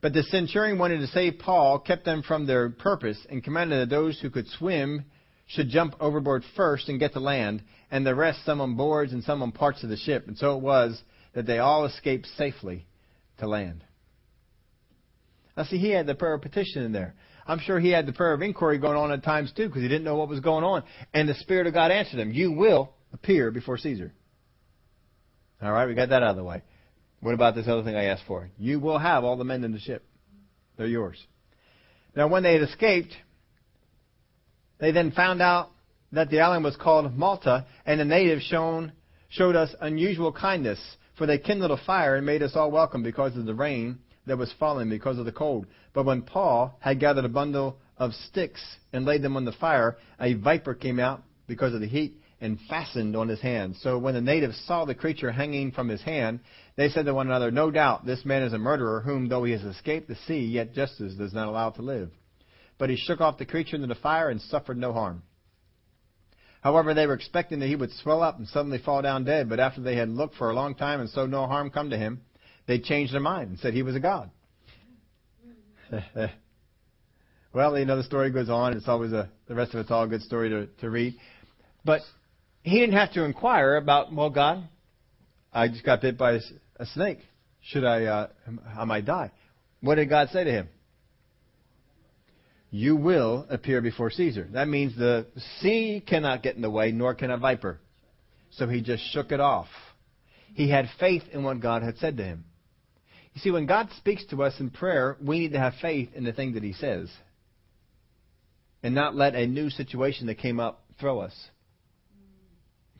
[0.00, 3.94] But the centurion wanted to save Paul, kept them from their purpose, and commanded that
[3.94, 5.04] those who could swim
[5.46, 9.22] should jump overboard first and get to land, and the rest some on boards and
[9.24, 10.26] some on parts of the ship.
[10.26, 11.00] And so it was
[11.34, 12.86] that they all escaped safely
[13.38, 13.84] to land.
[15.56, 17.14] Now, see, he had the prayer of petition in there.
[17.46, 19.88] I'm sure he had the prayer of inquiry going on at times too, because he
[19.88, 20.84] didn't know what was going on.
[21.12, 24.12] And the Spirit of God answered him, You will appear before Caesar.
[25.60, 26.62] All right, we got that out of the way.
[27.20, 28.48] What about this other thing I asked for?
[28.58, 30.04] You will have all the men in the ship.
[30.76, 31.22] They're yours.
[32.16, 33.14] Now, when they had escaped,
[34.78, 35.70] they then found out
[36.12, 38.92] that the island was called Malta, and the natives shown,
[39.28, 40.80] showed us unusual kindness,
[41.16, 44.38] for they kindled a fire and made us all welcome because of the rain that
[44.38, 45.66] was falling because of the cold.
[45.92, 48.62] But when Paul had gathered a bundle of sticks
[48.92, 52.58] and laid them on the fire, a viper came out because of the heat and
[52.68, 53.76] fastened on his hand.
[53.80, 56.40] So when the natives saw the creature hanging from his hand,
[56.76, 59.52] they said to one another, No doubt this man is a murderer, whom though he
[59.52, 62.10] has escaped the sea, yet justice does not allow to live.
[62.78, 65.22] But he shook off the creature into the fire and suffered no harm.
[66.62, 69.60] However, they were expecting that he would swell up and suddenly fall down dead, but
[69.60, 72.20] after they had looked for a long time and so no harm come to him,
[72.66, 74.30] they changed their mind and said he was a god.
[77.52, 78.74] well, you know, the story goes on.
[78.74, 81.14] It's always a, the rest of it's all a good story to, to read.
[81.84, 82.02] But
[82.62, 84.68] he didn't have to inquire about, well, God,
[85.52, 86.38] I just got bit by
[86.76, 87.18] a snake.
[87.62, 88.28] Should I, uh,
[88.76, 89.32] I might die.
[89.80, 90.68] What did God say to him?
[92.70, 94.48] You will appear before Caesar.
[94.52, 95.26] That means the
[95.60, 97.80] sea cannot get in the way, nor can a viper.
[98.50, 99.68] So he just shook it off.
[100.54, 102.44] He had faith in what God had said to him.
[103.34, 106.24] You see, when God speaks to us in prayer, we need to have faith in
[106.24, 107.10] the thing that He says.
[108.82, 111.34] And not let a new situation that came up throw us.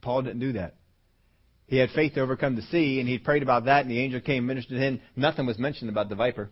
[0.00, 0.76] Paul didn't do that.
[1.66, 4.20] He had faith to overcome the sea, and he prayed about that, and the angel
[4.20, 5.00] came and ministered to him.
[5.14, 6.50] Nothing was mentioned about the viper.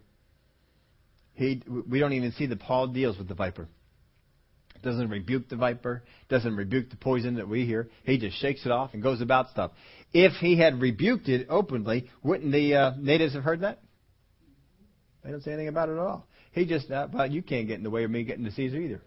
[1.34, 3.68] He, we don't even see that Paul deals with the viper.
[4.82, 7.88] Doesn't rebuke the viper, doesn't rebuke the poison that we hear.
[8.05, 9.72] He just shakes it off and goes about stuff.
[10.12, 13.80] If he had rebuked it openly, wouldn't the uh, natives have heard that?
[15.24, 16.28] They don't say anything about it at all.
[16.53, 18.76] He just, uh, well, you can't get in the way of me getting to Caesar
[18.76, 19.03] either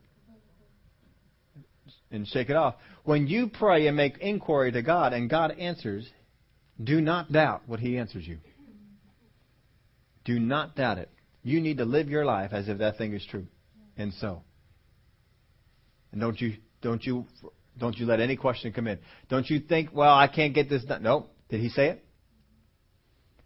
[2.11, 2.75] and shake it off.
[3.03, 6.07] When you pray and make inquiry to God and God answers,
[6.81, 8.37] do not doubt what He answers you.
[10.25, 11.09] Do not doubt it.
[11.43, 13.47] You need to live your life as if that thing is true.
[13.97, 14.43] And so.
[16.11, 17.25] And don't you don't you
[17.79, 18.99] don't you let any question come in.
[19.29, 21.03] Don't you think, well, I can't get this done.
[21.03, 21.27] No.
[21.49, 22.05] Did he say it?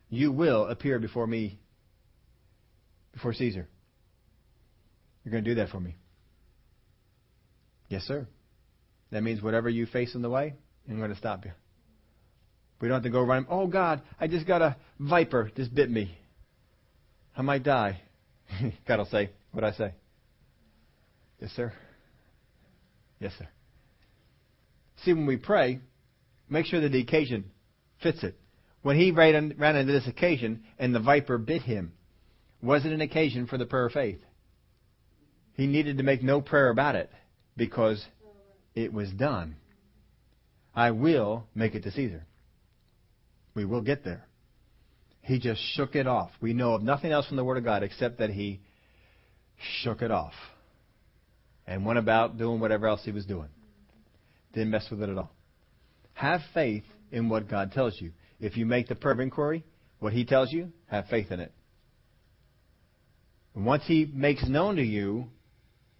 [0.10, 1.60] You will appear before me
[3.14, 3.68] before Caesar.
[5.24, 5.96] You're going to do that for me.
[7.90, 8.28] Yes, sir.
[9.16, 10.56] That means whatever you face in the way,
[10.90, 11.52] I'm going to stop you.
[12.82, 13.48] We don't have to go running.
[13.50, 16.18] Oh God, I just got a viper just bit me.
[17.34, 18.02] I might die.
[18.86, 19.94] God will say, what I say?
[21.40, 21.72] Yes, sir.
[23.22, 23.48] Yes, sir.
[25.06, 25.80] See, when we pray,
[26.50, 27.46] make sure that the occasion
[28.04, 28.38] fits it.
[28.82, 31.94] When he ran, ran into this occasion and the viper bit him,
[32.62, 34.20] was it an occasion for the prayer of faith?
[35.54, 37.10] He needed to make no prayer about it
[37.56, 38.06] because
[38.76, 39.56] it was done.
[40.76, 42.26] I will make it to Caesar.
[43.56, 44.26] We will get there.
[45.22, 46.32] He just shook it off.
[46.42, 48.60] We know of nothing else from the Word of God except that he
[49.82, 50.34] shook it off
[51.66, 53.48] and went about doing whatever else he was doing.
[54.54, 55.32] Didn't mess with it at all.
[56.14, 58.12] Have faith in what God tells you.
[58.40, 59.64] If you make the prayer of inquiry,
[60.00, 61.52] what he tells you, have faith in it.
[63.56, 65.28] And once he makes known to you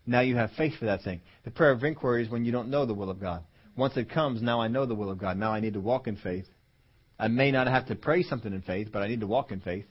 [0.06, 1.22] now you have faith for that thing.
[1.44, 3.44] The prayer of inquiry is when you don't know the will of God.
[3.76, 5.38] Once it comes, now I know the will of God.
[5.38, 6.46] Now I need to walk in faith.
[7.18, 9.62] I may not have to pray something in faith, but I need to walk in
[9.62, 9.86] faith.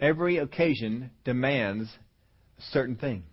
[0.00, 1.88] Every occasion demands
[2.58, 3.24] a certain thing.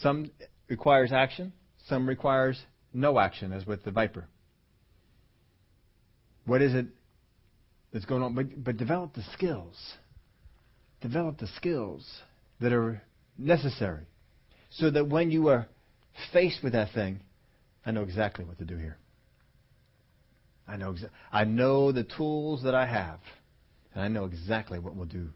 [0.00, 0.30] Some
[0.68, 1.52] requires action,
[1.86, 2.60] some requires
[2.92, 4.28] no action, as with the viper.
[6.46, 6.86] What is it
[7.92, 8.34] that's going on?
[8.34, 9.76] But, but develop the skills.
[11.00, 12.06] Develop the skills
[12.60, 13.02] that are
[13.38, 14.06] necessary
[14.70, 15.66] so that when you are
[16.32, 17.20] faced with that thing,
[17.84, 18.96] I know exactly what to do here.
[20.66, 23.18] I know exa- I know the tools that I have,
[23.92, 25.28] and I know exactly what will do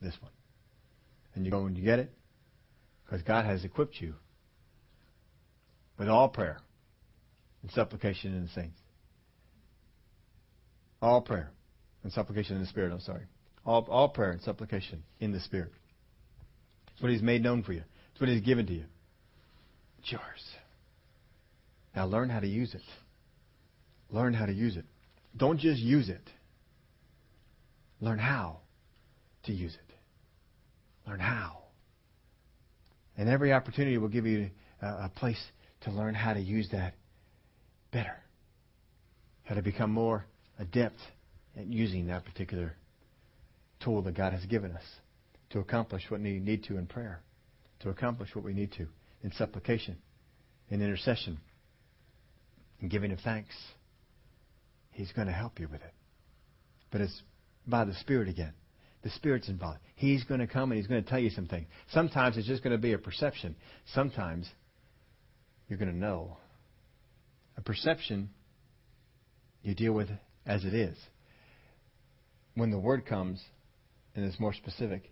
[0.00, 0.32] this one.
[1.34, 2.10] And you go and you get it
[3.04, 4.14] because God has equipped you
[5.98, 6.58] with all prayer
[7.62, 8.78] and supplication in the saints.
[11.02, 11.50] All prayer
[12.02, 13.24] and supplication in the Spirit, I'm sorry.
[13.66, 15.72] All, all prayer and supplication in the Spirit.
[16.92, 17.82] It's what He's made known for you.
[18.20, 18.84] What He's given to you.
[20.00, 20.22] It's yours.
[21.96, 22.82] Now learn how to use it.
[24.10, 24.84] Learn how to use it.
[25.34, 26.20] Don't just use it.
[27.98, 28.58] Learn how
[29.44, 31.08] to use it.
[31.08, 31.62] Learn how.
[33.16, 34.50] And every opportunity will give you
[34.82, 35.42] a, a place
[35.84, 36.92] to learn how to use that
[37.90, 38.18] better.
[39.44, 40.26] How to become more
[40.58, 40.98] adept
[41.58, 42.76] at using that particular
[43.82, 44.84] tool that God has given us
[45.50, 47.22] to accomplish what we need to in prayer
[47.80, 48.86] to accomplish what we need to
[49.22, 49.96] in supplication,
[50.68, 51.38] in intercession,
[52.80, 53.54] in giving of thanks.
[54.92, 55.94] He's going to help you with it.
[56.90, 57.22] But it's
[57.66, 58.52] by the Spirit again.
[59.02, 59.78] The Spirit's involved.
[59.94, 61.66] He's going to come and He's going to tell you something.
[61.92, 63.56] Sometimes it's just going to be a perception.
[63.94, 64.48] Sometimes
[65.68, 66.36] you're going to know.
[67.56, 68.30] A perception
[69.62, 70.08] you deal with
[70.46, 70.96] as it is.
[72.54, 73.42] When the Word comes,
[74.14, 75.10] and it's more specific,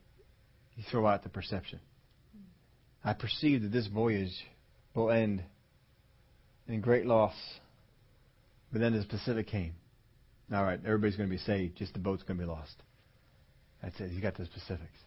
[0.74, 1.80] you throw out the perception.
[3.04, 4.32] I perceive that this voyage
[4.94, 5.42] will end
[6.66, 7.34] in great loss.
[8.72, 9.74] But then the specific came.
[10.52, 12.74] All right, everybody's going to be saved, just the boat's going to be lost.
[13.82, 14.12] That's it.
[14.12, 14.98] You got the specifics.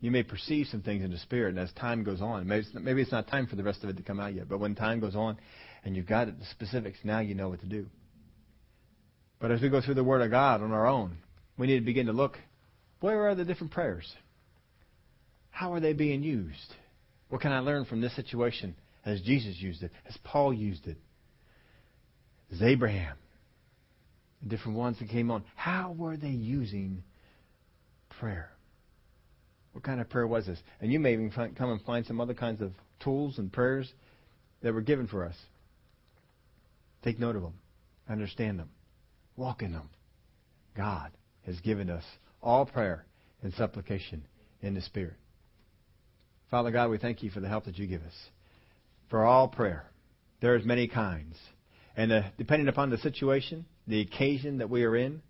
[0.00, 2.70] You may perceive some things in the spirit, and as time goes on, maybe it's,
[2.74, 4.74] maybe it's not time for the rest of it to come out yet, but when
[4.74, 5.36] time goes on
[5.84, 7.86] and you've got it, the specifics, now you know what to do.
[9.40, 11.18] But as we go through the Word of God on our own,
[11.58, 12.38] we need to begin to look
[13.00, 14.14] where are the different prayers?
[15.50, 16.74] How are they being used?
[17.28, 18.74] What can I learn from this situation
[19.04, 20.96] as Jesus used it, as Paul used it,
[22.52, 23.16] as Abraham,
[24.42, 25.44] the different ones that came on?
[25.54, 27.02] How were they using
[28.18, 28.50] prayer?
[29.72, 30.58] What kind of prayer was this?
[30.80, 33.92] And you may even find, come and find some other kinds of tools and prayers
[34.62, 35.36] that were given for us.
[37.02, 37.54] Take note of them,
[38.08, 38.70] understand them,
[39.36, 39.88] walk in them.
[40.76, 41.12] God
[41.46, 42.04] has given us
[42.42, 43.04] all prayer
[43.42, 44.22] and supplication
[44.62, 45.14] in the Spirit.
[46.50, 48.14] Father God, we thank you for the help that you give us.
[49.08, 49.84] For all prayer,
[50.40, 51.36] there is many kinds.
[51.96, 55.22] And uh, depending upon the situation, the occasion that we are in,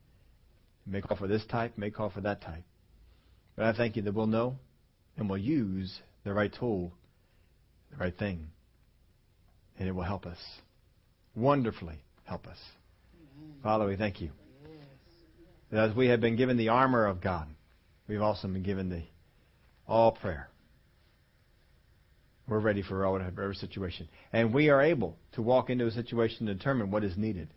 [0.86, 2.64] may call for this type, may call for that type.
[3.54, 4.56] But I thank you that we'll know
[5.16, 6.92] and we'll use the right tool,
[7.90, 8.48] the right thing,
[9.78, 10.38] and it will help us.
[11.34, 12.58] Wonderfully help us.
[13.62, 14.30] Father, we thank you.
[15.70, 17.46] That as we have been given the armor of God,
[18.08, 19.02] we've also been given the
[19.86, 20.48] all prayer.
[22.50, 24.08] We're ready for whatever situation.
[24.32, 27.48] And we are able to walk into a situation to determine what is needed.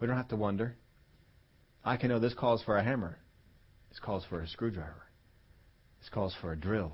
[0.00, 0.74] We don't have to wonder.
[1.84, 3.18] I can know this calls for a hammer.
[3.88, 5.06] This calls for a screwdriver.
[6.00, 6.92] This calls for a drill.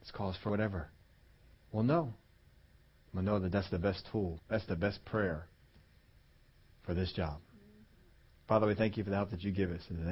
[0.00, 0.90] This calls for whatever.
[1.72, 2.12] Well, no.
[3.14, 4.40] We'll know that that's the best tool.
[4.50, 5.46] That's the best prayer
[6.84, 7.38] for this job.
[8.46, 9.80] Father, we thank you for the help that you give us.